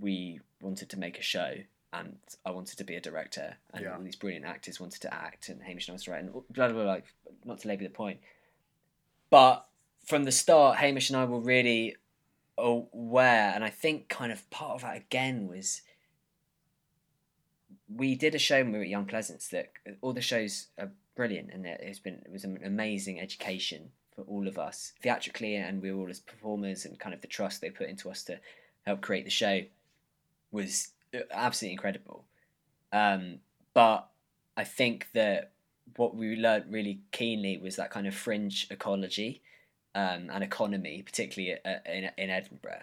[0.00, 1.56] we wanted to make a show
[1.92, 3.94] and I wanted to be a director, and Yeah.
[3.94, 6.84] all these brilliant actors wanted to act, and Hamish and I and blah blah blah.
[6.84, 7.04] Like,
[7.44, 8.20] not to labour the point,
[9.30, 9.66] but
[10.04, 11.96] from the start, Hamish and I were really
[12.58, 15.82] aware, and I think kind of part of that again was
[17.88, 20.90] we did a show when we were at Young Pleasance that all the shows are
[21.16, 25.56] brilliant, and it has been it was an amazing education for all of us theatrically,
[25.56, 28.22] and we were all as performers, and kind of the trust they put into us
[28.24, 28.38] to
[28.84, 29.62] help create the show
[30.50, 30.88] was
[31.30, 32.24] absolutely incredible.
[32.92, 33.38] Um,
[33.74, 34.08] but
[34.56, 35.52] I think that
[35.96, 39.42] what we learned really keenly was that kind of fringe ecology
[39.98, 42.82] um, and economy, particularly uh, in, in Edinburgh.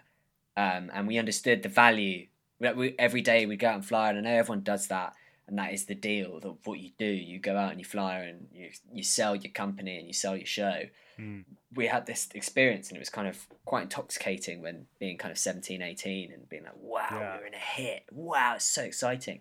[0.57, 2.27] Um, and we understood the value.
[2.59, 5.13] We, every day we go out and fly, and I know everyone does that.
[5.47, 6.39] and that is the deal.
[6.39, 9.51] That what you do, you go out and you fly and you you sell your
[9.63, 10.77] company and you sell your show.
[11.19, 11.43] Mm.
[11.73, 15.37] We had this experience, and it was kind of quite intoxicating when being kind of
[15.37, 17.37] 17, 18 and being like, "Wow, Yeah.
[17.37, 18.03] we're in a hit!
[18.11, 19.39] Wow, it's so exciting!"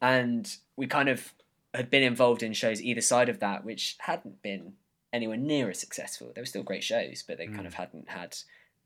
[0.00, 0.44] And
[0.76, 1.32] we kind of
[1.74, 4.74] had been involved in shows either side of that, which hadn't been
[5.12, 6.32] anywhere near as successful.
[6.34, 7.66] They were still great shows, but they kind Mm.
[7.66, 8.36] of hadn't had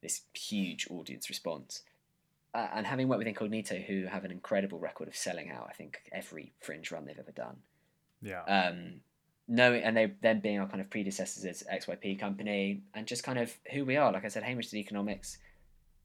[0.00, 1.82] this huge audience response.
[2.52, 5.72] Uh, and having worked with Incognito, who have an incredible record of selling out, I
[5.72, 7.62] think every fringe run they've ever done.
[8.22, 8.42] Yeah.
[8.44, 9.00] Um,
[9.48, 13.38] knowing and they then being our kind of predecessors as XYP company, and just kind
[13.38, 14.12] of who we are.
[14.12, 15.38] Like I said, Hamish did economics.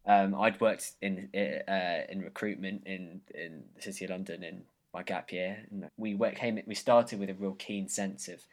[0.06, 5.04] Um, I'd worked in uh, in recruitment in in the city of London in my
[5.04, 5.66] gap year.
[5.70, 8.44] And we work, came we started with a real keen sense of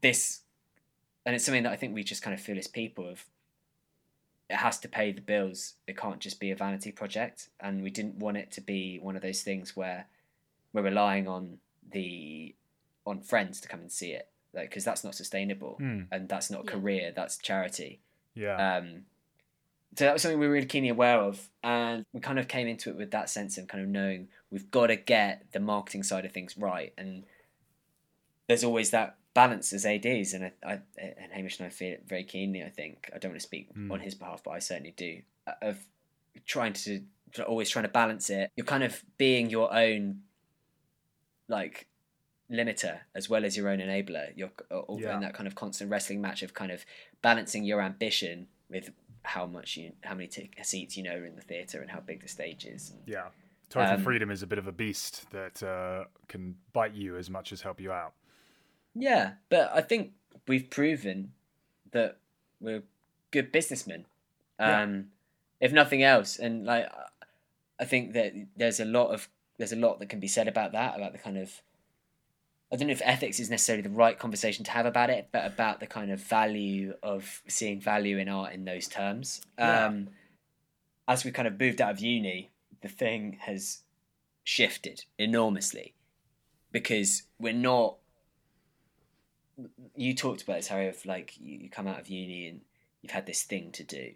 [0.00, 0.40] this,
[1.24, 3.24] and it's something that I think we just kind of feel as people of.
[4.48, 5.74] It has to pay the bills.
[5.88, 9.16] It can't just be a vanity project, and we didn't want it to be one
[9.16, 10.06] of those things where
[10.72, 11.58] we're relying on
[11.90, 12.54] the
[13.04, 16.06] on friends to come and see it, like because that's not sustainable, Mm.
[16.12, 16.70] and that's not Yeah.
[16.72, 17.12] career.
[17.14, 18.00] That's charity.
[18.34, 18.76] Yeah.
[18.76, 19.06] Um,
[19.96, 22.68] so that was something we were really keenly aware of, and we kind of came
[22.68, 26.02] into it with that sense of kind of knowing we've got to get the marketing
[26.04, 27.24] side of things right, and
[28.46, 32.04] there's always that balance as ADs, and I, I and Hamish and I feel it
[32.08, 32.64] very keenly.
[32.64, 33.92] I think I don't want to speak Mm.
[33.92, 35.20] on his behalf, but I certainly do
[35.62, 35.76] of
[36.46, 37.02] trying to
[37.46, 38.50] always trying to balance it.
[38.56, 40.22] You're kind of being your own
[41.48, 41.86] like
[42.50, 44.32] limiter as well as your own enabler.
[44.36, 45.14] You're all Yeah.
[45.14, 46.84] in that kind of constant wrestling match of kind of
[47.22, 48.90] balancing your ambition with
[49.22, 52.22] how much you, how many t- seats you know in the theatre and how big
[52.22, 52.94] the stage is.
[53.06, 53.28] yeah.
[53.68, 57.28] Total um, freedom is a bit of a beast that uh, can bite you as
[57.28, 58.14] much as help you out.
[58.98, 60.12] Yeah, but I think
[60.48, 61.32] we've proven
[61.92, 62.16] that
[62.60, 62.82] we're
[63.30, 64.06] good businessmen.
[64.58, 64.82] Yeah.
[64.82, 65.08] Um,
[65.60, 66.90] If nothing else, and like
[67.78, 69.28] I think that there's a lot of
[69.58, 71.62] there's a lot that can be said about that, about the kind of
[72.72, 75.46] I don't know if ethics is necessarily the right conversation to have about it, but
[75.46, 79.40] about the kind of value of seeing value in art in those terms.
[79.58, 79.86] Yeah.
[79.86, 80.08] Um,
[81.06, 83.82] as we kind of moved out of uni, the thing has
[84.42, 85.94] shifted enormously
[86.72, 87.96] because we're not.
[89.94, 92.60] You talked about this, Harry, of like you, come out of uni and
[93.02, 94.12] you've had this thing to do.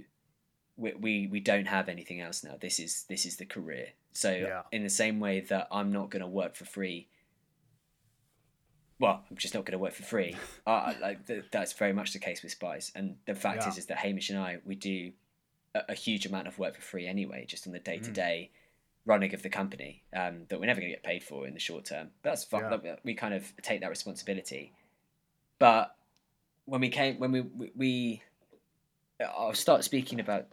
[0.76, 2.56] We, we we don't have anything else now.
[2.60, 3.88] This is this is the career.
[4.12, 4.62] So Yeah.
[4.72, 7.08] in the same way that I'm not going to work for free.
[8.98, 10.36] Well, I'm just not going to work for free.
[10.66, 12.92] uh, like th- that's very much the case with Spies.
[12.94, 13.68] And the fact Yeah.
[13.70, 15.12] is, is that Hamish and I we do
[15.74, 18.50] a, a huge amount of work for free anyway, just on the day to day
[19.06, 21.60] running of the company um, that we're never going to get paid for in the
[21.60, 22.08] short term.
[22.22, 22.80] That's fun.
[22.84, 22.96] Yeah.
[23.02, 24.72] We kind of take that responsibility.
[25.60, 25.94] But
[26.64, 28.22] when we came, when we we, we
[29.20, 30.46] I'll start speaking about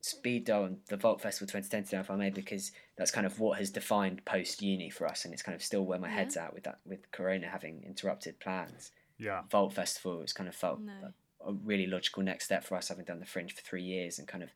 [0.00, 3.38] Speed Doll and the Vault Festival 2010 now, if I may, because that's kind of
[3.40, 6.14] what has defined post uni for us, and it's kind of still where my Yeah.
[6.14, 8.92] head's at with that, with Corona having interrupted plans.
[9.18, 9.42] Yeah.
[9.50, 11.12] Vault Festival has kind of felt No.
[11.44, 14.26] a really logical next step for us, having done the Fringe for three years and
[14.28, 14.50] kind of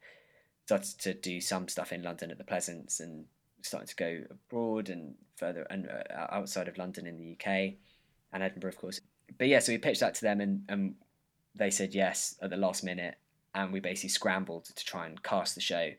[0.64, 3.26] started to do some stuff in London at the Pleasance and
[3.62, 7.74] starting to go abroad and further and uh, outside of London in the UK
[8.32, 9.00] and Edinburgh, of course.
[9.38, 10.94] But yeah, so we pitched that to them and, and
[11.54, 13.16] they said yes at the last minute,
[13.54, 15.92] and we basically scrambled to try and cast the show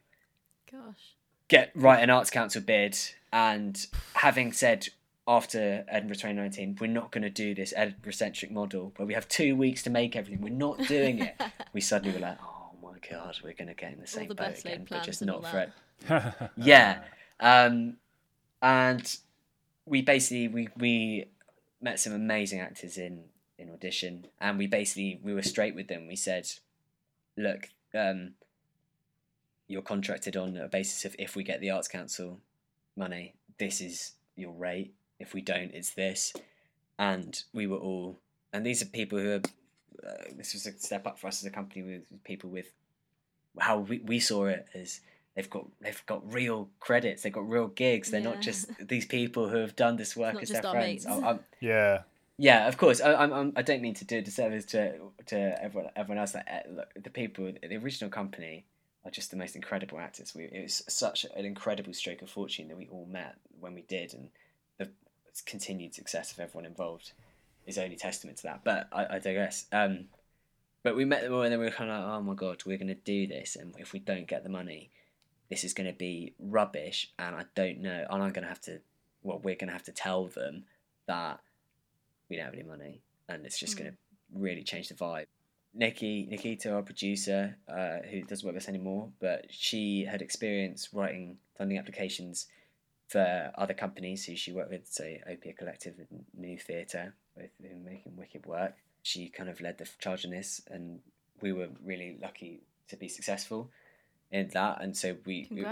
[0.71, 1.15] Gosh.
[1.47, 2.97] get right an Arts Council bid,
[3.33, 4.89] and having said
[5.27, 9.27] after Edinburgh 2019, we're not going to do this Edinburgh centric model where we have
[9.27, 10.41] two weeks to make everything.
[10.41, 11.35] We're not doing it.
[11.73, 14.35] we suddenly were like, oh my god, we're going to get in the same the
[14.35, 15.71] boat again, but just not for it.
[16.57, 16.99] Yeah,
[17.39, 17.97] um,
[18.61, 19.17] and
[19.85, 21.25] we basically we we
[21.81, 23.25] met some amazing actors in
[23.57, 26.07] in audition, and we basically we were straight with them.
[26.07, 26.47] We said,
[27.35, 28.33] look, um,
[29.67, 32.39] you're contracted on a basis of if we get the Arts Council
[32.95, 34.93] money, this is your rate.
[35.19, 36.33] If we don't, it's this.
[36.99, 38.19] And we were all,
[38.53, 39.41] and these are people who are.
[40.07, 42.67] Uh, this was a step up for us as a company with people with
[43.59, 45.01] how we, we saw it as
[45.37, 48.11] they've got they've got real credits, they've got real gigs.
[48.11, 48.31] They're Yeah.
[48.31, 51.05] not just these people who have done this work not as just their our friends.
[51.05, 51.05] mates.
[51.05, 52.01] I'm- I'm- yeah.
[52.37, 52.99] yeah, of course.
[52.99, 54.95] I, I'm, I'm, I don't mean to do a disservice to
[55.27, 56.33] to everyone everyone else.
[56.35, 58.65] Like, uh, look, the people, the original company
[59.05, 60.33] are just the most incredible actors.
[60.35, 63.83] We it was such an incredible stroke of fortune that we all met when we
[63.83, 64.29] did, and
[64.79, 64.89] the
[65.45, 67.11] continued success of everyone involved
[67.67, 68.61] is only testament to that.
[68.63, 69.65] But I, I digress.
[69.71, 70.05] Um,
[70.83, 72.63] but we met them all, and then we were kind of like, oh my god,
[72.65, 74.89] we're going to do this, and if we don't get the money,
[75.49, 78.61] this is going to be rubbish, and I don't know, and I'm going to have
[78.61, 78.79] to,
[79.23, 80.65] well, we're going to have to tell them
[81.07, 81.39] that
[82.29, 83.79] we don't have any money, and it's just Mm.
[83.79, 83.97] going to
[84.33, 85.27] really change the vibe.
[85.73, 90.89] Nikki, Nikita, our producer, uh, who doesn't work with us anymore, but she had experience
[90.93, 92.47] writing funding applications
[93.07, 98.17] for other companies who she worked with, say Opia Collective and New Theatre, whom making
[98.17, 98.75] wicked work.
[99.03, 100.99] She kind of led the charge in this, and
[101.39, 103.69] we were really lucky to be successful
[104.31, 104.81] in that.
[104.81, 105.65] And so we we,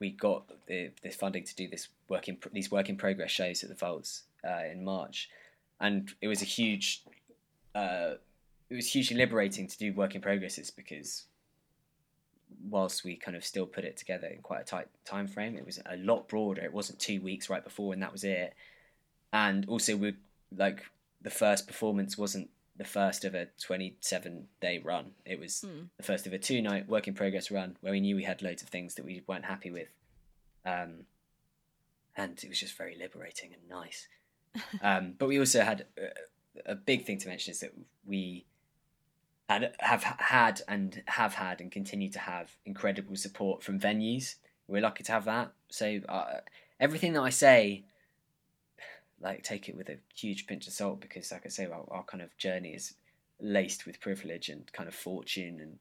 [0.00, 3.62] we got the, this funding to do this work in these work in progress shows
[3.62, 5.28] at the Vaults uh, in March,
[5.80, 7.02] and it was a huge.
[7.74, 8.14] Uh,
[8.70, 11.24] it was hugely liberating to do work in progresses because
[12.68, 15.64] whilst we kind of still put it together in quite a tight time frame, it
[15.64, 16.62] was a lot broader.
[16.62, 18.54] It wasn't two weeks right before and that was it.
[19.32, 20.14] And also, we
[20.56, 20.82] like
[21.22, 25.12] the first performance wasn't the first of a 27 day run.
[25.24, 25.88] It was Mm.
[25.96, 28.40] the first of a two night work in progress run where we knew we had
[28.40, 29.88] loads of things that we weren't happy with.
[30.64, 31.06] Um,
[32.16, 34.08] and it was just very liberating and nice.
[34.82, 37.72] um, but we also had a, a big thing to mention is that
[38.06, 38.44] we
[39.48, 44.36] had have had and have had and continue to have incredible support from venues.
[44.66, 45.52] We're lucky to have that.
[45.70, 46.40] So uh,
[46.78, 47.84] everything that I say,
[49.20, 52.04] like take it with a huge pinch of salt because, like I say, our, our
[52.04, 52.94] kind of journey is
[53.40, 55.78] laced with privilege and kind of fortune and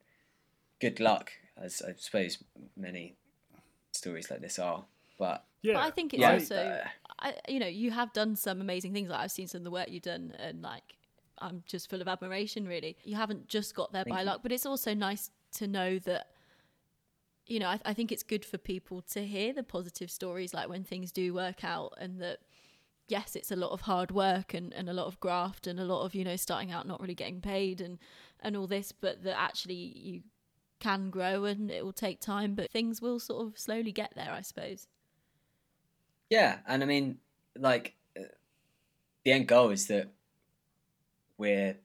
[0.80, 2.44] good luck, as I suppose
[2.76, 3.16] many
[3.92, 4.86] stories like this are.
[5.18, 5.74] But Yeah.
[5.74, 6.82] But I think it's yeah, also,
[7.20, 9.10] I, you know, you have done some amazing things.
[9.10, 10.96] Like I've seen some of the work you've done, and like
[11.40, 12.68] I'm just full of admiration.
[12.68, 14.28] Really, you haven't just got there Thank by you.
[14.28, 16.28] luck, but it's also nice to know that.
[17.48, 20.68] You know, I, I think it's good for people to hear the positive stories, like
[20.68, 22.40] when things do work out, and that
[23.08, 25.86] yes, it's a lot of hard work and, and a lot of graft and a
[25.86, 28.00] lot of you know starting out not really getting paid and
[28.40, 30.22] and all this, but that actually you
[30.80, 34.32] can grow and it will take time, but things will sort of slowly get there,
[34.32, 34.88] I suppose.
[36.30, 37.18] Yeah, and I mean,
[37.58, 38.24] like, uh,
[39.24, 40.10] the end goal is that
[41.38, 41.78] we're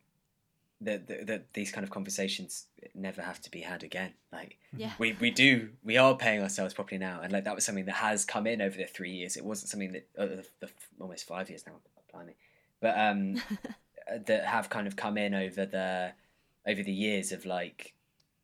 [0.84, 4.14] that that that these kind of conversations never have to be had again.
[4.32, 4.92] Like, Yeah.
[4.98, 7.96] we we do we are paying ourselves properly now, and like that was something that
[7.96, 9.36] has come in over the three years.
[9.36, 11.74] It wasn't something that uh, the, the almost five years now,
[12.12, 12.36] blimey,
[12.80, 13.36] but um,
[14.12, 16.12] uh, that have kind of come in over the
[16.66, 17.94] over the years of like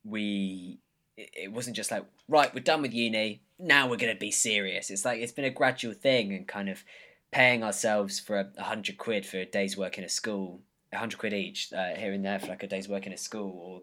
[0.04, 0.78] we
[1.16, 4.90] it wasn't just like right we're done with uni now we're going to be serious
[4.90, 6.84] it's like it's been a gradual thing and kind of
[7.32, 10.60] paying ourselves for a, hundred quid for a day's work in a school
[10.96, 13.52] hundred quid each uh, here and there for like a day's work in a school
[13.62, 13.82] or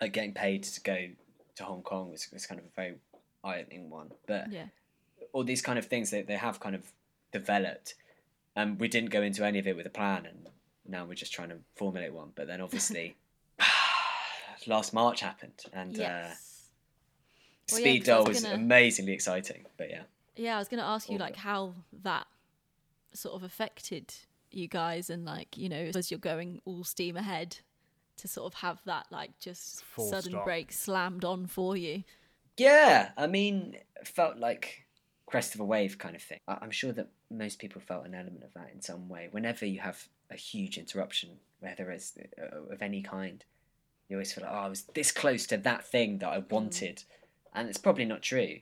[0.00, 1.08] like getting paid to go
[1.56, 2.94] to hong kong was, was kind of a very
[3.44, 4.10] eye-opening one.
[4.26, 4.66] But Yeah.
[5.32, 6.92] all these kind of things that they have kind of
[7.32, 7.94] developed.
[8.56, 10.48] And we didn't go into any of it with a plan and
[10.86, 12.32] now we're just trying to formulate one.
[12.34, 13.16] But then obviously
[14.66, 16.46] last march happened and uh, Yes.
[17.72, 20.02] Well, yeah, Speed Dial was was gonna- amazingly exciting but yeah.
[20.36, 22.26] Yeah, I was going to ask you like how that
[23.12, 24.14] sort of affected
[24.52, 27.58] you guys and like, you know, as you're going all steam ahead
[28.18, 30.44] to sort of have that like just Full sudden stop.
[30.44, 32.04] break slammed on for you.
[32.58, 34.86] yeah i mean felt like
[35.24, 36.40] crest of a wave kind of thing.
[36.46, 39.28] I'm sure that most people felt an element of that in some way.
[39.30, 43.44] Whenever you have a huge interruption whether it's uh, of any kind
[44.08, 47.02] you always feel like oh i was this close to that thing that i wanted.
[47.54, 48.56] And it's probably not true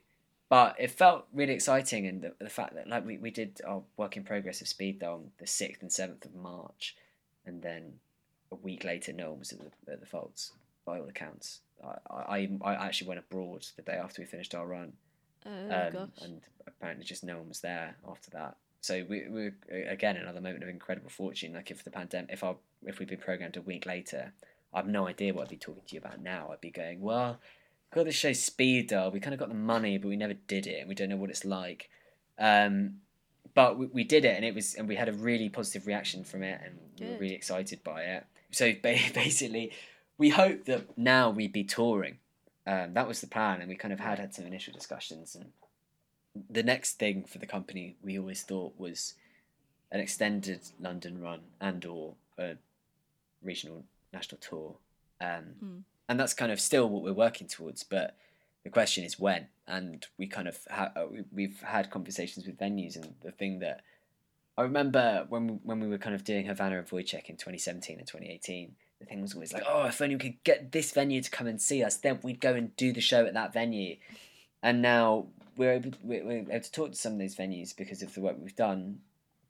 [0.48, 3.82] but it felt really exciting and the, the fact that like we, we did our
[3.96, 6.96] work in progress of Speed Dial on the 6th and 7th of march
[7.46, 7.94] and then
[8.50, 10.52] a week later no one was at the, at the Vaults
[10.84, 14.66] by all accounts I, I, I actually went abroad the day after we finished our
[14.66, 14.92] run
[15.46, 16.08] Oh um, gosh.
[16.22, 18.56] and apparently just no one was there after that.
[18.80, 19.50] So we we
[19.88, 21.52] again another moment of incredible fortune.
[21.54, 24.32] Like if the pandemic, if our if we'd been programmed a week later,
[24.72, 26.50] I've no idea what I'd be talking to you about now.
[26.52, 27.38] I'd be going, well,
[27.94, 29.10] got this show Speed Dial.
[29.10, 31.16] We kind of got the money, but we never did it, and we don't know
[31.16, 31.88] what it's like.
[32.38, 32.96] Um,
[33.54, 36.24] but we, we did it, and it was, and we had a really positive reaction
[36.24, 38.26] from it, and we were really excited by it.
[38.50, 39.72] So basically,
[40.16, 42.18] we hope that now we'd be touring.
[42.66, 45.34] Um, that was the plan, and we kind of had had some initial discussions.
[45.34, 45.52] And
[46.50, 49.14] the next thing for the company, we always thought was
[49.90, 52.56] an extended London run and or a
[53.42, 54.76] regional national tour.
[55.20, 55.82] Um, Mm.
[56.08, 57.82] And that's kind of still what we're working towards.
[57.82, 58.16] But
[58.64, 59.48] the question is when.
[59.66, 63.58] And we kind of ha- uh, we- we've had conversations with venues, and the thing
[63.58, 63.82] that
[64.56, 67.98] I remember when we, when we were kind of doing Havana and Wojciech in 2017
[67.98, 71.22] and 2018, the thing was always like, oh, if only we could get this venue
[71.22, 73.96] to come and see us, then we'd go and do the show at that venue.
[74.62, 78.12] And now we're able, we're able to talk to some of those venues because of
[78.14, 78.98] the work we've done.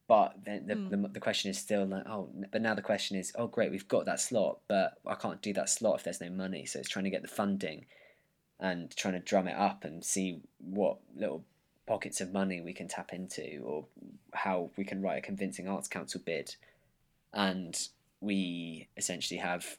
[0.08, 0.90] But then the, Mm.
[0.90, 3.86] the, the question is still like, oh, but now the question is, oh, great, we've
[3.86, 6.64] got that slot, but I can't do that slot if there's no money.
[6.64, 7.84] So it's trying to get the funding
[8.58, 11.44] and trying to drum it up and see what little
[11.86, 13.86] pockets of money we can tap into or
[14.32, 16.54] how we can write a convincing arts council bid
[17.32, 17.88] and
[18.20, 19.78] we essentially have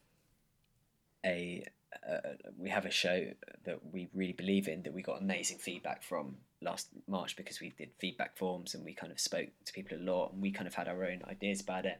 [1.25, 1.63] a
[2.07, 3.27] uh, we have a show
[3.65, 7.73] that we really believe in that we got amazing feedback from last March because we
[7.77, 10.67] did feedback forms and we kind of spoke to people a lot and we kind
[10.67, 11.99] of had our own ideas about it.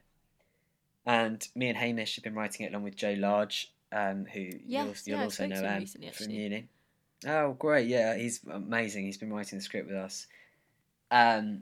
[1.05, 4.93] And me and Hamish have been writing it along with Joe Large, um, who you'll,
[5.05, 6.67] you'll yeah, also know Em recently, from uni.
[7.25, 7.87] Oh, great!
[7.87, 9.05] Yeah, he's amazing.
[9.05, 10.27] He's been writing the script with us,
[11.11, 11.61] um,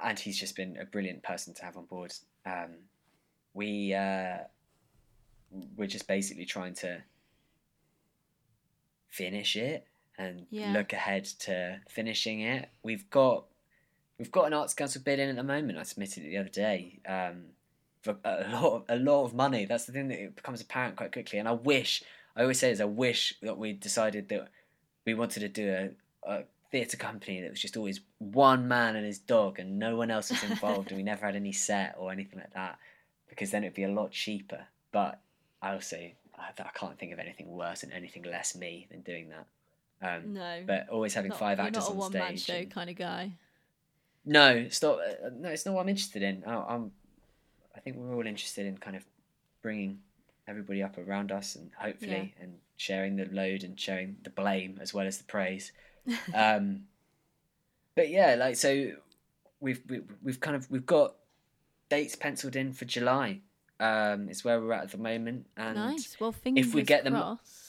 [0.00, 2.14] and he's just been a brilliant person to have on board.
[2.46, 2.76] Um,
[3.54, 4.38] we uh,
[5.76, 7.02] we're just basically trying to
[9.10, 9.86] finish it
[10.18, 10.72] and Yeah.
[10.72, 12.68] look ahead to finishing it.
[12.82, 13.44] We've got
[14.18, 15.78] we've got an arts council bid in at the moment.
[15.78, 17.46] I submitted it the other day um,
[18.02, 19.64] for a lot of, a lot of money.
[19.64, 21.38] That's the thing that it becomes apparent quite quickly.
[21.38, 22.02] And I wish
[22.36, 24.48] I always say is I wish that we decided that
[25.04, 25.70] we wanted to do
[26.24, 29.96] a, a theatre company that was just always one man and his dog and no
[29.96, 32.78] one else was involved and we never had any set or anything like that
[33.28, 34.66] because then it'd be a lot cheaper.
[34.92, 35.20] But
[35.60, 39.28] I also I, I can't think of anything worse and anything less me than doing
[39.30, 39.46] that.
[40.02, 40.64] Um, No.
[40.66, 42.44] but always having Not- five actors not a on one man stage.
[42.44, 43.32] show and- kind of guy.
[44.24, 44.98] no, it's not.
[44.98, 46.42] Uh, no, it's not what I'm interested in.
[46.46, 46.92] I, I'm.
[47.76, 49.04] I think we're all interested in kind of
[49.62, 50.00] bringing
[50.48, 54.92] everybody up around us, and hopefully, and sharing the load and sharing the blame as
[54.92, 55.72] well as the praise.
[56.34, 56.84] um,
[57.94, 58.92] but yeah, like so,
[59.60, 61.14] we've we, we've kind of we've got
[61.88, 63.40] dates penciled in for July.
[63.80, 66.16] Um, is where we're at at the moment, and nice.
[66.20, 67.61] Well, fingers we get them- crossed.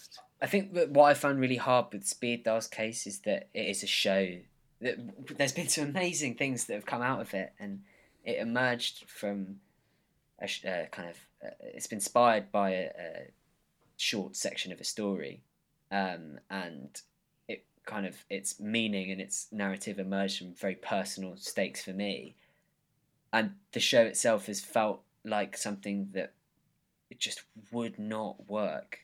[0.44, 3.66] I think that what I found really hard with Speed Dial's case is that it
[3.66, 4.36] is a show.
[4.82, 4.98] That
[5.38, 7.84] there's been some amazing things that have come out of it, and
[8.26, 9.62] it emerged from
[10.42, 11.16] a uh, kind of.
[11.42, 13.28] Uh, it's been inspired by a, a
[13.96, 15.44] short section of a story,
[15.92, 17.02] um, and
[17.48, 22.36] it kind of its meaning and its narrative emerged from very personal stakes for me,
[23.32, 26.34] and the show itself has felt like something that
[27.10, 29.00] it just would not work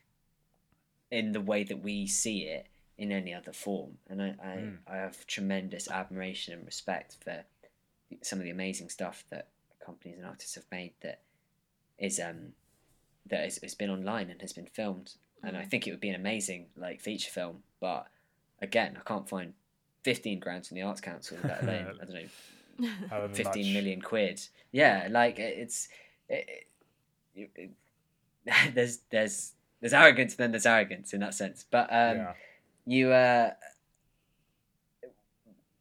[1.12, 3.97] in the way that we see it in any other form.
[4.10, 4.78] And I, I, Mm.
[4.88, 7.43] I have tremendous admiration and respect for
[8.22, 9.47] some of the amazing stuff that
[9.86, 11.22] companies and artists have made that
[11.97, 12.53] is um
[13.28, 15.14] that has, has been online and has been filmed.
[15.43, 18.07] And I think it would be an amazing like feature film, but
[18.62, 19.53] again, I can't find
[20.03, 23.74] fifteen grand from the Arts Council, let alone I don't know than fifteen much.
[23.74, 24.41] million quid.
[24.72, 25.88] Yeah, like it's
[26.28, 26.68] it,
[27.36, 27.72] it, it-
[28.74, 31.65] there's there's there's arrogance, then there's arrogance in that sense.
[31.69, 32.34] But um, yeah.
[32.86, 33.51] you uh,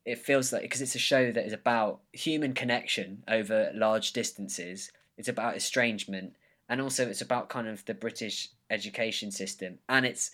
[0.05, 4.92] it feels like because it's a show that is about human connection over large distances.
[5.16, 6.34] It's about estrangement,
[6.68, 10.30] and also it's about kind of the British education system, and it's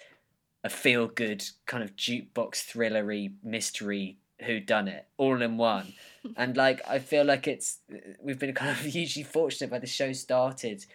[0.65, 5.93] a feel good kind of jukebox thrillery mystery who done it all in one
[6.37, 7.79] and like i feel like it's
[8.21, 10.87] we've been kind of hugely fortunate by the show started eight-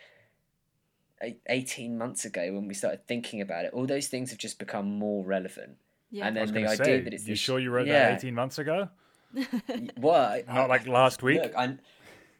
[1.47, 4.89] 18 months ago when we started thinking about it all those things have just become
[4.97, 5.77] more relevant
[6.11, 6.27] Yeah.
[6.27, 7.87] and I was then the going idea say, that it's you this- sure you wrote
[7.87, 8.09] yeah.
[8.11, 8.89] that 18 months ago?
[9.97, 11.41] what Not like last week?
[11.43, 11.77] Look, I,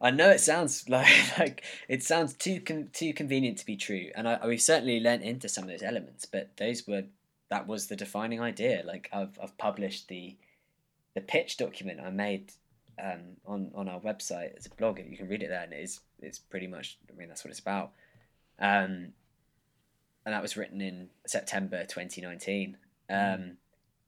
[0.02, 1.08] I know it sounds like
[1.38, 5.24] like it sounds too con- too convenient to be true, and I, we've certainly lent
[5.24, 6.26] into some of those elements.
[6.26, 7.04] But those were
[7.50, 8.82] that was the defining idea.
[8.86, 10.36] Like I've I've published the
[11.16, 12.54] the pitch document I made
[13.02, 15.00] um, on on our website as a blog.
[15.00, 16.98] You can read it there, and it is it's pretty much.
[17.12, 17.92] I mean, that's what it's about.
[18.60, 19.14] Um,
[20.26, 22.78] and that was written in September 2019.
[23.10, 23.58] Um,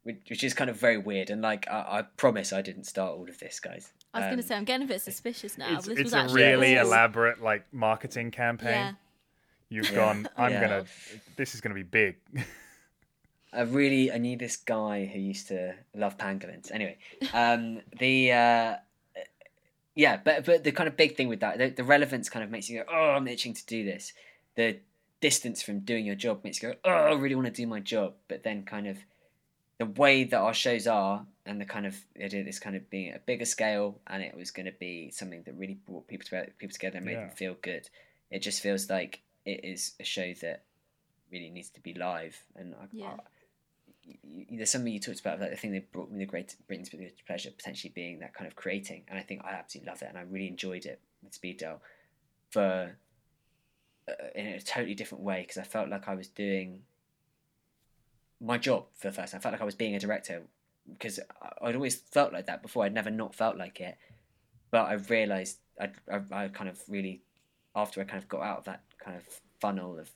[0.03, 3.13] which, which is kind of very weird, and like I, I promise, I didn't start
[3.13, 3.91] all of this, guys.
[4.13, 5.77] I was going Um, to say, I'm getting a bit suspicious now.
[5.77, 8.69] It's, This it's was a really all- elaborate like marketing campaign.
[8.71, 8.93] Yeah.
[9.69, 9.95] You've Yeah.
[9.95, 10.61] gone, I'm Yeah.
[10.61, 10.85] gonna
[11.37, 12.17] this is gonna be big.
[13.53, 16.71] I really I knew this guy who used to love pangolins.
[16.71, 16.97] Anyway,
[17.33, 18.75] um, the uh,
[19.95, 22.49] yeah, but but the kind of big thing with that, the, the relevance kind of
[22.49, 24.13] makes you go, oh, I'm itching to do this.
[24.55, 24.79] The
[25.21, 27.79] distance from doing your job makes you go, oh, I really want to do my
[27.79, 28.13] job.
[28.27, 28.97] But then kind of
[29.77, 33.09] the way that our shows are and the kind of idea this kind of being
[33.09, 36.23] at a bigger scale and it was going to be something that really brought people
[36.25, 37.25] together, people together and made Yeah.
[37.27, 37.89] them feel good.
[38.29, 40.63] It just feels like it is a show that
[41.31, 43.15] really needs to be live and I, Yeah.
[44.05, 46.55] y- y- there's something you talked about like the thing that brought me the great
[46.67, 50.01] Britain's biggest pleasure potentially being that kind of creating and I think I absolutely love
[50.03, 51.81] it and I really enjoyed it with Speed Dial
[52.51, 52.97] for
[54.07, 56.81] Uh, in a totally different way because I felt like I was doing
[58.39, 60.41] my job for the first time I felt like I was being a director
[60.91, 61.19] because
[61.61, 63.97] I'd always felt like that before I'd never not felt like it
[64.71, 67.21] but I realized I, I, I kind of really
[67.75, 69.23] after I kind of got out of that kind of
[69.59, 70.09] funnel of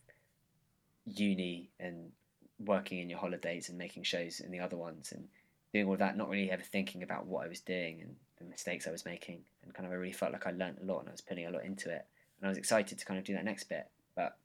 [1.05, 2.11] uni and
[2.59, 5.27] working in your holidays and making shows and the other ones and
[5.73, 8.87] doing all that, not really ever thinking about what I was doing and the mistakes
[8.87, 9.41] I was making.
[9.63, 11.45] And kind of, I really felt like I learnt a lot and I was putting
[11.45, 12.05] a lot into it.
[12.45, 13.87] And I was excited to kind of do that next bit.
[14.15, 14.37] But,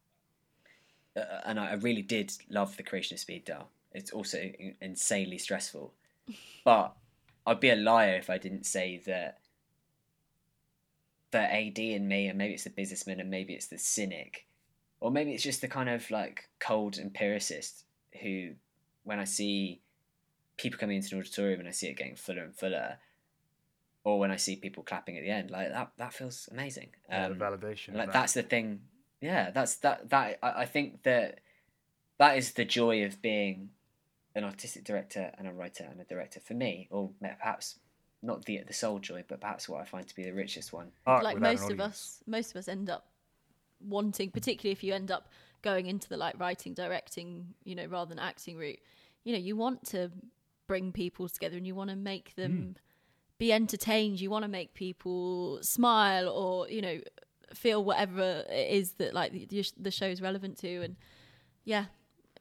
[1.15, 3.69] uh, and I I really did love the creation of Speed Dial.
[3.93, 5.93] It's also in- insanely stressful.
[6.65, 6.97] but
[7.47, 9.41] I'd be a liar if I didn't say that
[11.31, 14.47] the AD in me, and maybe it's the businessman, and maybe it's the cynic,
[15.01, 17.85] or maybe it's just the kind of like cold empiricist
[18.23, 18.53] who,
[19.05, 19.83] when I see
[20.57, 22.97] people coming into an auditorium and I see it getting fuller and fuller,
[24.05, 26.89] or when I see people clapping at the end, like that, that feels amazing.
[27.09, 27.95] Yeah, the Um, validation.
[27.95, 28.13] like that.
[28.13, 28.81] that's the thing
[29.21, 31.41] yeah that's that that I, I think that
[32.19, 33.69] that is the joy of being
[34.35, 37.79] an artistic director and a writer and a director for me or perhaps
[38.23, 40.91] not the the sole joy but perhaps what i find to be the richest one
[41.07, 43.09] Art like most of us most of us end up
[43.87, 45.29] wanting particularly if you end up
[45.63, 48.79] going into the like writing directing you know rather than acting route
[49.25, 50.11] you know you want to
[50.67, 52.77] bring people together and you want to make them
[53.41, 57.01] be entertained you want to make people smile or you know
[57.55, 60.95] feel whatever it is that like the, the show's relevant to and
[61.65, 61.87] yeah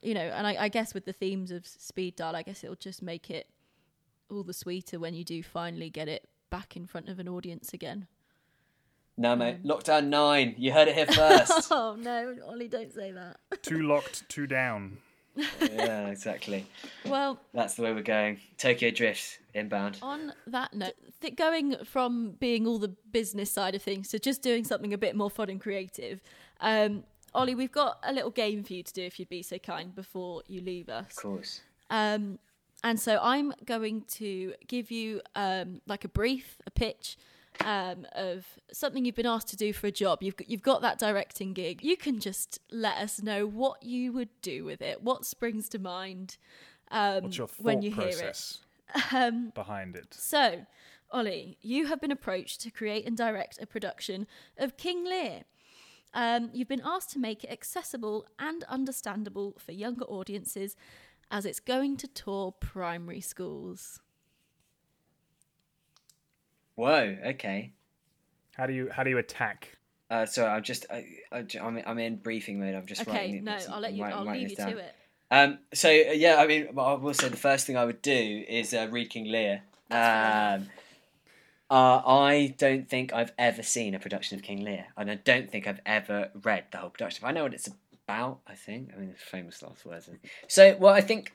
[0.02, 2.76] you know and I, I guess with the themes of speed dial i guess it'll
[2.76, 3.48] just make it
[4.30, 7.72] all the sweeter when you do finally get it back in front of an audience
[7.72, 8.06] again
[9.16, 13.10] no mate um, lockdown 9 you heard it here first Oh no, Ollie, don't say
[13.12, 13.38] that.
[13.62, 14.98] two locked, two down.
[15.36, 16.66] Yeah exactly.
[17.04, 18.40] Well, that's the way we're going.
[18.58, 19.98] Tokyo drift inbound.
[20.02, 24.42] On that note, th- going from being all the business side of things to just
[24.42, 26.20] doing something a bit more fun and creative,
[26.60, 27.04] um,
[27.34, 29.94] Ollie, we've got a little game for you to do if you'd be so kind
[29.94, 31.10] before you leave us.
[31.10, 31.60] of course.
[31.90, 32.38] Um,
[32.82, 37.16] and so I'm going to give you um, like a brief, a pitch
[37.64, 40.22] um, of something you've been asked to do for a job.
[40.22, 41.82] You've got, you've got that directing gig.
[41.82, 45.02] You can just let us know what you would do with it.
[45.02, 46.36] What springs to mind
[46.90, 48.66] um, What's your thought when you process hear it?
[49.12, 50.12] Um, behind it?
[50.12, 50.66] so,
[51.12, 54.26] Ollie, you have been approached to create and direct a production
[54.58, 55.42] of King Lear.
[56.12, 60.74] Um, you've been asked to make it accessible and understandable for younger audiences
[61.30, 64.00] as it's going to tour primary schools.
[66.80, 67.72] Whoa okay
[68.56, 69.76] How do you how do you attack?
[70.10, 73.44] uh, sorry i'm just I, I, I'm, I'm in briefing mode i'm just Okay, writing
[73.44, 74.02] no, this- I'll let you.
[74.02, 74.80] writing- I'll writing leave you this to down.
[74.80, 74.94] it.
[75.32, 78.44] Um, so uh, yeah, I mean, I will say the first thing I would do
[78.48, 79.62] is uh, read King Lear.
[79.88, 80.68] That's Um,
[81.70, 85.48] uh, I don't think I've ever seen a production of King Lear, and I don't
[85.48, 87.28] think I've ever read the whole production.
[87.28, 87.68] I know what it's
[88.08, 88.40] about.
[88.44, 88.90] I think.
[88.92, 90.10] I mean, it's famous last words.
[90.48, 91.32] So, well, I think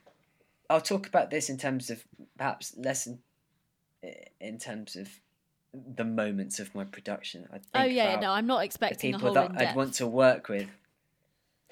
[0.69, 2.03] I'll talk about this in terms of
[2.37, 3.19] perhaps less in,
[4.41, 5.07] in terms of
[5.95, 7.47] the moments of my production.
[7.49, 9.55] I think Oh yeah, about no, I'm not the expecting a people whole that in
[9.57, 9.76] I'd depth.
[9.76, 10.67] want to work with.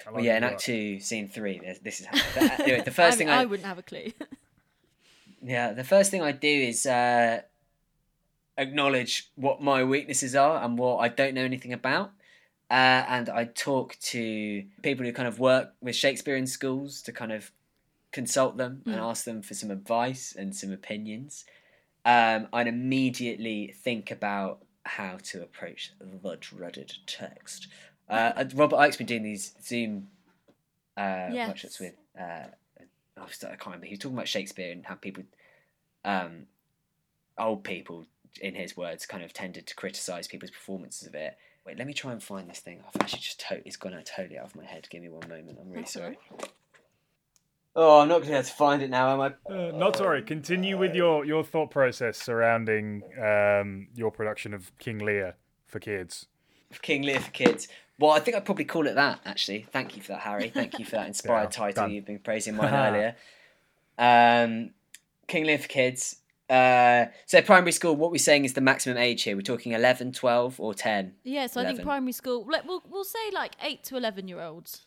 [0.04, 0.60] How Well, yeah, in Act?
[0.60, 1.58] Two, Scene Three.
[1.60, 2.18] This, this is how.
[2.62, 4.12] anyway, the I, first mean, thing I, I, wouldn't have a clue.
[5.42, 7.42] yeah, the first thing I do is uh,
[8.56, 12.10] acknowledge what my weaknesses are and what I don't know anything about.
[12.70, 17.12] Uh, and I talk to people who kind of work with Shakespeare in schools to
[17.12, 17.50] kind of
[18.10, 19.10] consult them and Mm.
[19.10, 21.44] ask them for some advice and some opinions.
[22.04, 27.68] Um, I'd immediately think about how to approach the dreaded text.
[28.08, 30.08] Uh, Robert Icke's been doing these Zoom
[30.96, 31.48] uh, Yes.
[31.48, 31.94] workshops with.
[32.18, 32.46] Uh,
[33.16, 33.86] I can't remember.
[33.86, 35.24] He was talking about Shakespeare and how people,
[36.04, 36.46] um,
[37.38, 38.06] old people,
[38.40, 41.38] in his words, kind of tended to criticize people's performances of it.
[41.64, 42.82] Wait, let me try and find this thing.
[42.86, 44.86] I've actually just to- it's gone out totally out of my head.
[44.90, 45.58] Give me one moment.
[45.60, 46.18] I'm really sorry.
[47.76, 47.90] Alright.
[47.92, 49.52] Oh, I'm not going to be able to find it now, am I?
[49.52, 50.22] Uh, not sorry.
[50.22, 56.26] Continue with your, your thought process surrounding um, your production of King Lear for kids.
[56.82, 57.68] King Lear for kids.
[57.98, 59.20] Well, I think I'd probably call it that.
[59.24, 60.48] Actually, thank you for that, Harry.
[60.48, 61.90] Thank you for that inspired Yeah, title done.
[61.92, 63.16] you've been praising mine earlier.
[63.98, 64.70] Um,
[65.28, 66.16] King Lear for kids.
[66.50, 67.96] Uh, so primary school.
[67.96, 69.34] What we're saying is the maximum age here.
[69.34, 71.14] We're talking 11, 12, or ten.
[71.22, 72.44] Yeah, so I think primary school.
[72.44, 74.86] We'll we'll say like eight to eleven year olds.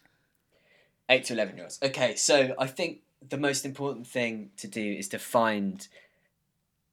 [1.10, 1.80] Eight to eleven year olds.
[1.82, 5.88] Okay, so I think the most important thing to do is to find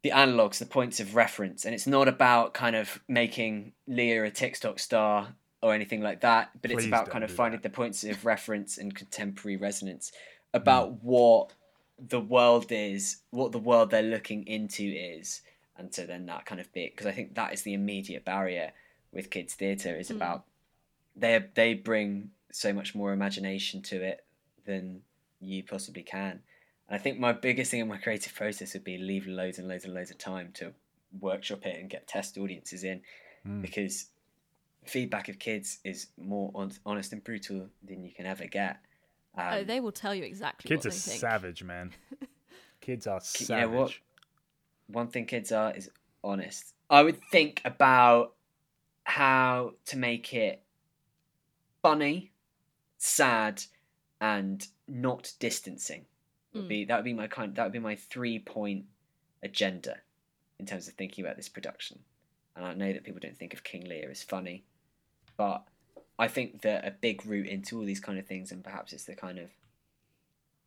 [0.03, 4.31] the analogs, the points of reference, and it's not about kind of making Lear a
[4.31, 7.71] TikTok star or anything like that, but it's about kind of finding that.
[7.71, 10.13] the points of reference and contemporary resonance
[10.53, 11.53] about what
[11.99, 15.41] the world is, what the world they're looking into is,
[15.77, 18.73] and so then that kind of bit because I think that is the immediate barrier
[19.13, 20.17] with kids theatre is Mm.
[20.17, 20.45] about
[21.17, 24.25] they they bring so much more imagination to it
[24.65, 25.01] than
[25.41, 26.41] you possibly can.
[26.89, 29.67] And I think my biggest thing in my creative process would be leave loads and
[29.67, 30.73] loads and loads of time to
[31.21, 33.01] workshop it and get test audiences in
[33.47, 33.61] Mm.
[33.61, 34.07] because
[34.85, 38.79] feedback of kids is more hon- honest and brutal than you can ever get.
[39.37, 41.21] Um, oh, they will tell you exactly Kids are what they think.
[41.21, 41.91] savage, man.
[42.81, 43.71] Kids are you savage.
[43.71, 43.93] know what?
[44.87, 45.91] one thing kids are is
[46.23, 46.73] honest.
[46.89, 48.35] I would think about
[49.05, 50.63] how to make it
[51.83, 52.31] funny,
[53.05, 53.63] sad,
[54.21, 56.07] and not distancing.
[56.55, 56.69] Would Mm.
[56.69, 57.55] be that would be my kind.
[57.55, 58.87] That would be my three point
[59.43, 60.01] agenda
[60.59, 62.03] in terms of thinking about this production.
[62.57, 64.65] And I know that people don't think of King Lear as funny,
[65.37, 65.67] but
[66.19, 69.05] I think that a big route into all these kind of things, and perhaps it's
[69.05, 69.51] the kind of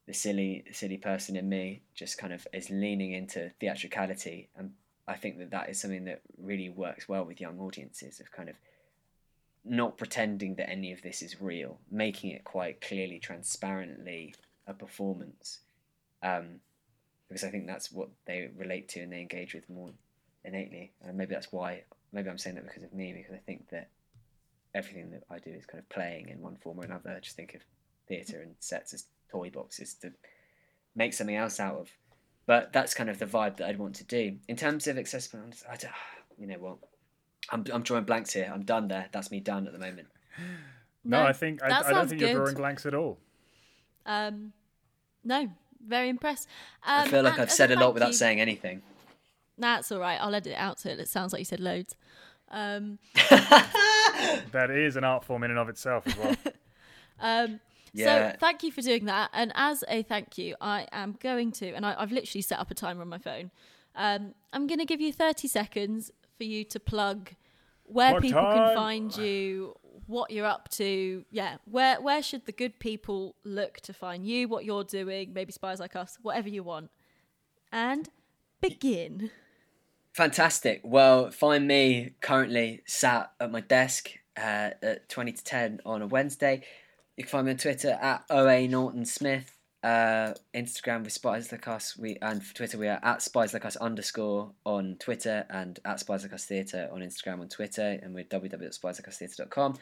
[0.06, 4.74] the silly silly person in me just kind of is leaning into theatricality and
[5.06, 8.48] I think that that is something that really works well with young audiences of kind
[8.50, 8.56] of
[9.70, 14.34] not pretending that any of this is real, making it quite clearly, transparently
[14.68, 15.60] a performance,
[16.24, 16.60] um,
[17.28, 19.92] because I think that's what they relate to and they engage with more
[20.46, 20.92] innately.
[21.02, 21.84] And maybe that's why.
[22.14, 23.90] Maybe I'm saying that because of me, because I think that
[24.74, 27.14] everything that I do is kind of playing in one form or another.
[27.16, 27.62] I just think of
[28.08, 30.12] theatre and sets as toy boxes to
[30.96, 31.90] make something else out of.
[32.46, 34.38] But that's kind of the vibe that I'd want to do.
[34.48, 35.92] In terms of accessible, I don't,
[36.40, 36.78] you know what?
[37.50, 38.52] I'm, I'm drawing blanks here.
[38.54, 39.08] I'm done there.
[39.12, 40.08] That's me done at the moment.
[41.04, 43.18] No, I think I, I don't think you're drawing blanks at all.
[44.06, 44.54] Um,
[45.24, 45.50] no,
[45.86, 46.48] very impressed.
[46.86, 48.82] Um, I feel like I've said a lot without you, saying anything.
[49.58, 50.20] That's all right.
[50.22, 51.96] I'll edit it out so it sounds like you said loads.
[52.50, 56.36] Um, that is an art form in and of itself as well.
[57.20, 57.60] um,
[57.94, 58.34] yeah.
[58.34, 59.30] So thank you for doing that.
[59.34, 62.72] And as a thank you, I am going to, and I, have literally set up
[62.72, 63.52] a timer on my phone.
[63.96, 67.32] Um, I'm going to give you 30 seconds for you to plug
[67.84, 68.58] where Plug people time.
[68.58, 69.76] can find you,
[70.06, 71.26] what you're up to.
[71.32, 75.52] Yeah, where where should the good people look to find you, what you're doing, maybe
[75.52, 76.90] spies like us, whatever you want.
[77.72, 78.10] And
[78.62, 79.32] begin.
[80.14, 80.82] Fantastic.
[80.84, 86.08] Well, find me currently sat at my desk uh, at 20 to 10 on a
[86.08, 86.64] Wednesday.
[87.16, 89.57] You can find me on Twitter at OA Norton Smith.
[89.84, 91.96] Uh, Instagram with Spies Like Us.
[91.98, 96.00] We and for Twitter we are at Spies Like Us underscore on Twitter and at
[96.00, 99.78] Spies Like Us Theatre on Instagram and Twitter, and we're www.spieslikeustheatre.com.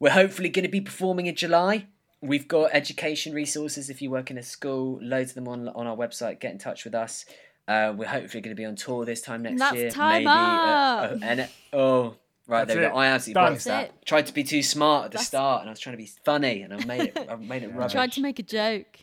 [0.00, 1.86] We're hopefully going to be performing in July.
[2.20, 5.86] We've got education resources if you work in a school, loads of them on on
[5.86, 6.40] our website.
[6.40, 7.24] Get in touch with us.
[7.68, 9.90] Uh, we're hopefully going to be on tour this time next That's year.
[9.90, 11.12] Time maybe uh, up.
[11.12, 12.16] Uh, and oh,
[12.50, 12.98] Right That's there we go.
[12.98, 14.04] I absolutely boxed that.
[14.04, 15.28] Tried to be too smart at the That's...
[15.28, 17.28] start, and I was trying to be funny, and I made it.
[17.30, 17.92] I made it rubbish.
[17.92, 18.98] Tried to make a joke.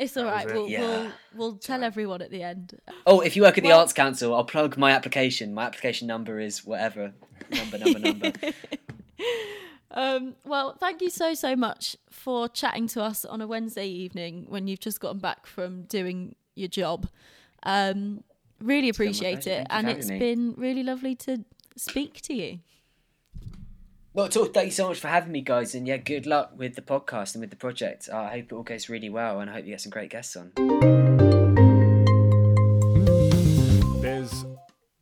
[0.00, 0.46] It's all right.
[0.46, 0.80] We'll, yeah.
[0.80, 2.80] we'll we'll tell everyone at the end.
[3.06, 5.52] Oh, if you work at the Arts Council, I'll plug my application.
[5.52, 7.12] My application number is whatever
[7.50, 8.32] number number number.
[9.90, 14.46] um, well, thank you so so much for chatting to us on a Wednesday evening
[14.48, 17.06] when you've just gotten back from doing your job.
[17.64, 18.24] Um,
[18.62, 20.18] really appreciate it, and it's me.
[20.18, 21.44] been really lovely to
[21.76, 22.60] speak to you.
[24.12, 26.74] Well, talk, thank you so much for having me, guys, and yeah, good luck with
[26.74, 28.08] the podcast and with the project.
[28.12, 30.10] Uh, I hope it all goes really well, and I hope you get some great
[30.10, 30.50] guests on.
[34.00, 34.44] There's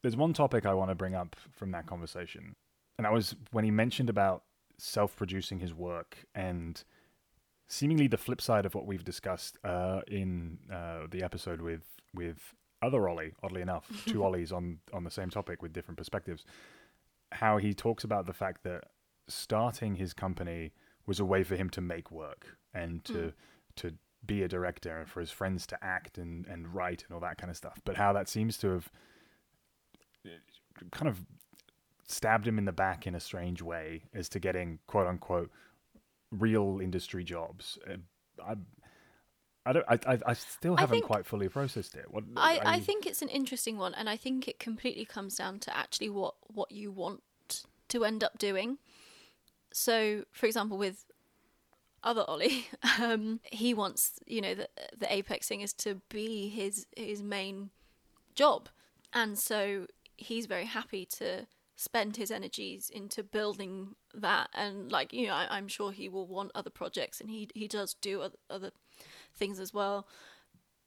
[0.03, 2.55] there's one topic I want to bring up from that conversation,
[2.99, 4.43] and that was when he mentioned about
[4.77, 6.85] self-producing his work and
[7.67, 11.85] seemingly the flip side of what we've discussed uh, in uh, the episode with
[12.15, 16.45] with other Ollie, oddly enough, two Ollies on on the same topic with different perspectives.
[17.33, 18.85] How he talks about the fact that
[19.29, 20.73] starting his company
[21.07, 23.33] was a way for him to make work and to mm.
[23.77, 23.95] to
[24.27, 27.39] be a director and for his friends to act and, and write and all that
[27.39, 27.81] kind of stuff.
[27.85, 28.91] But how that seems to have
[30.91, 31.21] kind of
[32.07, 35.51] stabbed him in the back in a strange way as to getting quote unquote
[36.31, 37.79] real industry jobs.
[37.89, 37.97] Uh,
[38.45, 38.55] I
[39.67, 39.85] I don't.
[39.89, 40.19] I.
[40.25, 42.07] I still haven't think, quite fully processed it.
[42.11, 45.59] What, I, I think it's an interesting one, and I think it completely comes down
[45.61, 47.23] to actually what what you want
[47.89, 48.79] to end up doing.
[49.73, 51.05] So, for example, with
[52.03, 52.67] other Ollie,
[53.01, 57.71] um, he wants you know the the apex thing is to be his his main
[58.35, 58.69] job,
[59.13, 61.47] and so he's very happy to
[61.77, 66.27] spend his energies into building that and like you know I, am sure he will
[66.27, 68.73] want other projects and he he does do other, other
[69.37, 70.09] things as well.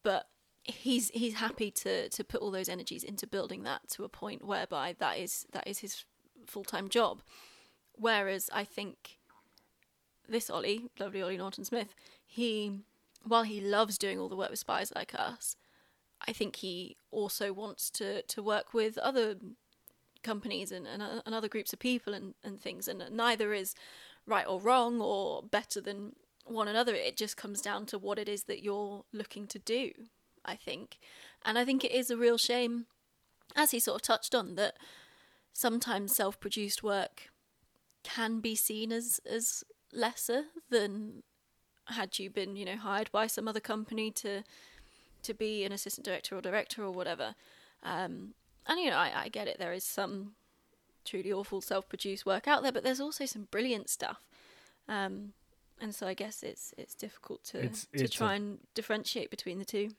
[0.04, 0.28] But
[0.64, 4.46] he's he's happy to to put all those energies into building that to a point
[4.46, 6.04] whereby that is that is his
[6.46, 7.22] full time job.
[8.02, 9.20] Whereas I think
[10.28, 11.94] this Ollie, lovely Ollie Norton Smith,
[12.26, 12.80] he
[13.24, 15.56] while he loves doing all the work with spies like us,
[16.28, 19.36] I think he also wants to to work with other
[20.24, 23.76] companies and, and, uh, and other groups of people and, and things and neither is
[24.26, 26.96] right or wrong or better than one another.
[26.96, 29.92] It just comes down to what it is that you're looking to do,
[30.44, 30.98] I think.
[31.46, 32.88] And I think it is a real shame,
[33.56, 34.76] as he sort of touched on, that
[35.54, 37.31] sometimes self produced work
[38.04, 41.24] can be seen as, as lesser than
[41.86, 44.44] had you been, you know, hired by some other company to
[45.24, 47.36] to be an assistant director or director or whatever.
[47.84, 48.34] Um,
[48.66, 49.60] and you know, I, I get it.
[49.60, 50.34] There is some
[51.06, 54.26] truly awful self-produced work out there, but there's also some brilliant stuff.
[54.88, 55.34] Um,
[55.80, 59.60] and so I guess it's it's difficult to it's, to try a, and differentiate between
[59.60, 59.90] the two.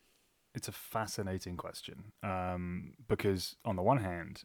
[0.55, 4.42] it's a fascinating question um, because on the one hand,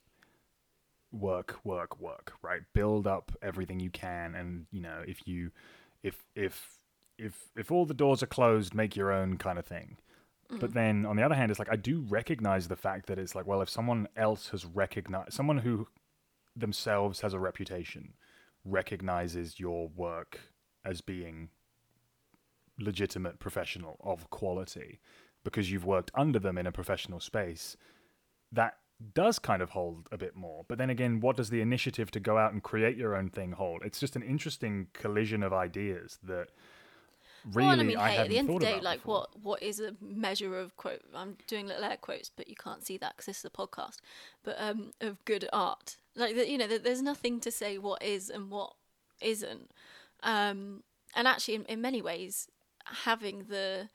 [1.11, 2.61] work, work, work, right?
[2.73, 5.51] Build up everything you can, and you know if you,
[6.03, 6.77] if if
[7.17, 9.97] if if all the doors are closed, make your own kind of thing.
[10.49, 10.73] But mm-hmm.
[10.73, 13.45] then on the other hand, it's like I do recognize the fact that it's like,
[13.45, 15.87] well, if someone else has recognized someone who
[16.55, 18.13] themselves has a reputation
[18.65, 20.39] recognizes your work
[20.83, 21.49] as being
[22.79, 24.99] legitimate professional of quality
[25.43, 27.77] because you've worked under them in a professional space
[28.51, 28.77] that
[29.13, 32.19] does kind of hold a bit more but then again what does the initiative to
[32.19, 36.17] go out and create your own thing hold it's just an interesting collision of ideas
[36.23, 36.47] that
[37.53, 39.19] really well, I mean, I hey, at the end of the day, like, before.
[39.19, 41.01] what what is a measure of quote?
[41.15, 43.97] I'm doing little air quotes, but you can't see that because this is a podcast.
[44.43, 48.03] But um, of good art, like that, you know, there- there's nothing to say what
[48.03, 48.73] is and what
[49.21, 49.71] isn't.
[50.23, 50.83] Um,
[51.15, 52.49] and actually, in, in many ways,
[52.85, 53.89] having the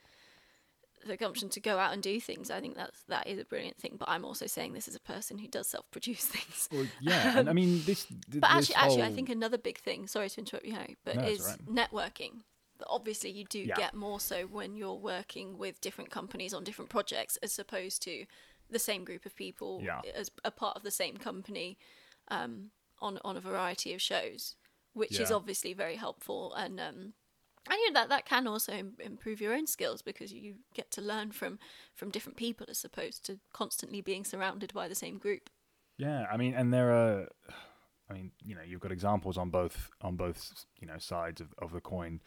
[1.17, 3.97] gumption to go out and do things, I think that's that is a brilliant thing.
[3.99, 6.69] But I'm also saying this as a person who does self-produce things.
[6.73, 9.79] Well, yeah and i mean this th- But this actually, actually, I think another big
[9.79, 10.07] thing.
[10.07, 12.43] Sorry to interrupt you, Harry, but No, is all networking.
[12.79, 13.77] But obviously, you do Yeah.
[13.77, 18.27] get more so when you're working with different companies on different projects, as opposed to
[18.71, 20.01] the same group of people Yeah.
[20.15, 21.79] as a part of the same company
[22.29, 24.57] um, on on a variety of shows,
[24.95, 26.53] which is obviously very helpful.
[26.55, 27.13] And um,
[27.69, 30.91] and you know that that can also Im- improve your own skills because you get
[30.93, 31.59] to learn from
[31.95, 35.51] from different people as opposed to constantly being surrounded by the same group.
[35.99, 37.29] Yeah, I mean, and there are,
[38.11, 41.55] I mean, you know, you've got examples on both on both you know sides of,
[41.59, 42.21] of the coin.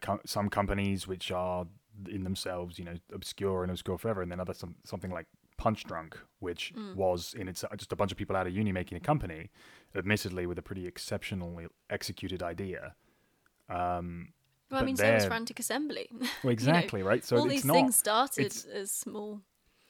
[0.00, 1.66] Co- some companies which are
[2.08, 5.26] in themselves, you know, obscure and obscure forever, and then other some, something like
[5.60, 9.00] Punchdrunk, which was in its just a bunch of people out of uni making a
[9.00, 9.50] company,
[9.94, 12.94] admittedly with a pretty exceptionally executed idea.
[13.68, 14.32] Um,
[14.72, 16.08] Well, I mean, same as Frantic Assembly.
[16.10, 17.24] well, You know, exactly, right?
[17.24, 19.40] So all it's these not things started as small.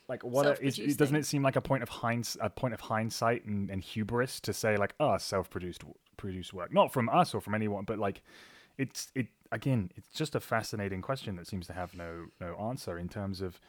[0.09, 2.81] like what is, it, doesn't it seem like a point of hinds a point of
[2.81, 5.83] hindsight and, and hubris to say like ah self-produced
[6.17, 8.21] produced work not from us or from anyone but like
[8.77, 12.99] it's it again it's just a fascinating question that seems to have no no answer
[12.99, 13.61] in terms of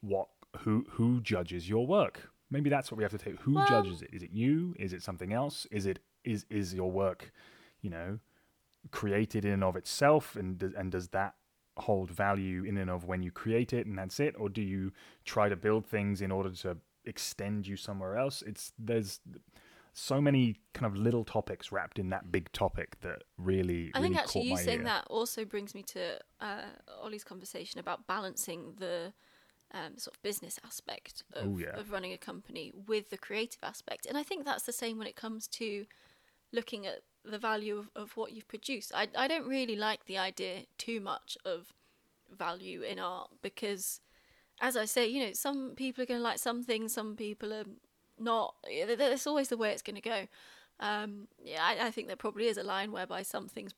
[0.00, 0.28] what
[0.58, 4.02] who who judges your work maybe that's what we have to take who Well- judges
[4.02, 7.32] it is it you is it something else is it is is your work
[7.80, 8.18] you know
[8.92, 11.34] created in and of itself and does, and does that
[11.78, 14.92] hold value in and of when you create it and that's it or do you
[15.24, 16.76] try to build things in order to
[17.06, 19.20] extend you somewhere else it's there's
[19.94, 24.14] so many kind of little topics wrapped in that big topic that really I think
[24.14, 24.84] really actually you saying ear.
[24.84, 26.62] that also brings me to uh,
[27.02, 29.12] Ollie's conversation about balancing the
[29.72, 31.78] um, sort of business aspect of, Oh, yeah.
[31.78, 34.06] of running a company with the creative aspect.
[34.06, 35.86] And I think that's the same when it comes to
[36.52, 38.92] looking at the value of, of what you've produced.
[38.94, 41.72] I, I don't really like the idea too much of
[42.36, 44.00] value in art because,
[44.60, 47.52] as I say, you know, some people are going to like some things, some people
[47.52, 47.64] are
[48.18, 48.54] not.
[48.98, 50.26] That's always the way it's going to go.
[50.80, 53.72] Um, yeah, I, I think there probably is a line whereby some things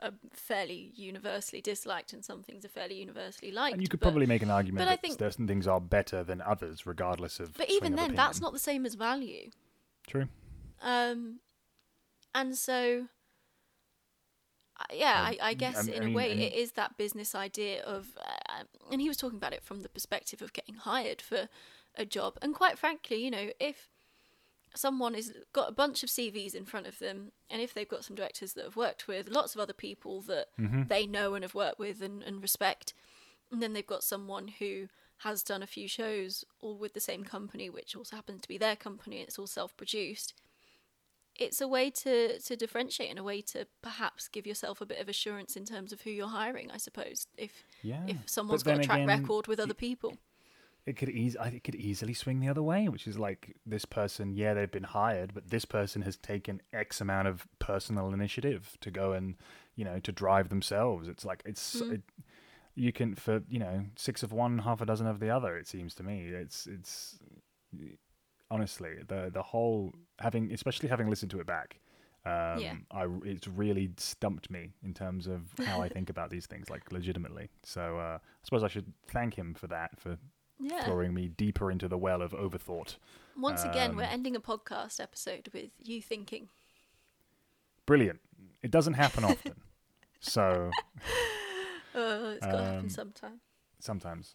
[0.00, 3.74] are fairly universally disliked and some things are fairly universally liked.
[3.74, 6.40] and you could but- probably make an argument that think- certain things are better than
[6.42, 9.50] others regardless of But even then, that's not the same as value.
[10.06, 10.28] true
[10.82, 11.40] Um,
[12.34, 13.06] and so,
[14.92, 17.34] yeah, Um, I, I guess I in mean, a way and- it is that business
[17.34, 21.22] idea of, uh, and he was talking about it from the perspective of getting hired
[21.22, 21.48] for
[21.94, 22.38] a job.
[22.42, 23.88] And quite frankly, you know, if
[24.74, 28.04] someone has got a bunch of CVs in front of them, and if they've got
[28.04, 30.82] some directors that have worked with lots of other people that Mm-hmm.
[30.88, 32.92] they know and have worked with and, and respect,
[33.52, 37.22] and then they've got someone who has done a few shows all with the same
[37.22, 40.34] company, which also happens to be their company, and it's all self-produced.
[41.36, 45.00] It's a way to to differentiate and a way to perhaps give yourself a bit
[45.00, 46.70] of assurance in terms of who you're hiring.
[46.70, 50.16] I suppose if yeah if someone's got a track again, record with other people.
[50.86, 54.32] it could eas- it could easily swing the other way, which is like this person,
[54.34, 58.90] yeah, they've been hired, but this person has taken X amount of personal initiative to
[58.90, 59.34] go and
[59.76, 61.08] you know to drive themselves.
[61.08, 61.94] It's like it's Mm.
[61.94, 62.02] it,
[62.76, 65.56] you can for you know six of one, half a dozen of the other.
[65.56, 66.28] It seems to me.
[66.28, 67.18] It's it's
[68.50, 71.80] honestly the the whole having especially having listened to it back.
[72.26, 72.74] Um, Yeah.
[72.90, 76.90] I it's really stumped me in terms of how I think about these things, like
[76.92, 77.50] legitimately.
[77.64, 80.16] So uh, I suppose I should thank him for that, for
[80.58, 80.84] Yeah.
[80.84, 82.96] throwing me deeper into the well of overthought.
[83.36, 86.48] Once again, we're Um, ending a podcast episode with you thinking.
[87.84, 88.20] Brilliant.
[88.62, 89.60] It doesn't happen often.
[90.20, 90.70] so
[91.94, 93.40] Oh, it's got to happen Um, sometime.
[93.80, 94.34] sometimes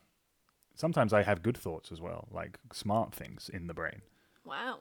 [0.79, 4.01] sometimes I have good thoughts as well, like smart things in the brain.
[4.45, 4.79] Wow.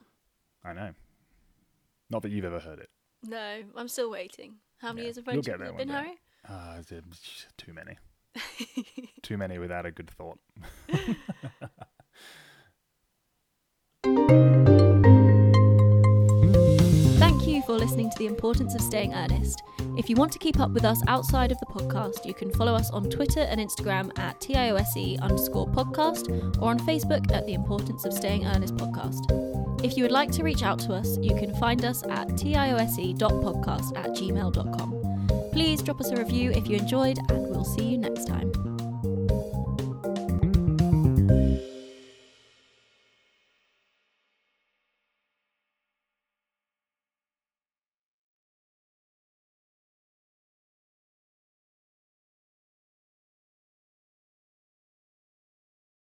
[0.63, 0.93] I know.
[2.09, 2.89] Not that you've ever heard it.
[3.23, 4.55] No, I'm still waiting.
[4.77, 5.89] How many Yeah, years of friendship there it been.
[5.89, 6.13] Harry?
[6.47, 6.81] Ah, uh,
[7.57, 7.97] too many.
[9.21, 10.39] Too many without a good thought.
[17.79, 19.63] listening to The Importance of Staying Earnest.
[19.97, 22.75] If you want to keep up with us outside of the podcast, you can follow
[22.75, 28.03] us on Twitter and Instagram at TIOSE underscore podcast or on Facebook at The Importance
[28.03, 29.23] of Staying Earnest podcast.
[29.83, 33.97] If you would like to reach out to us, you can find us at tiose.podcast
[33.97, 35.49] at gmail.com.
[35.53, 38.68] Please drop us a review if you enjoyed, and we'll see you next time.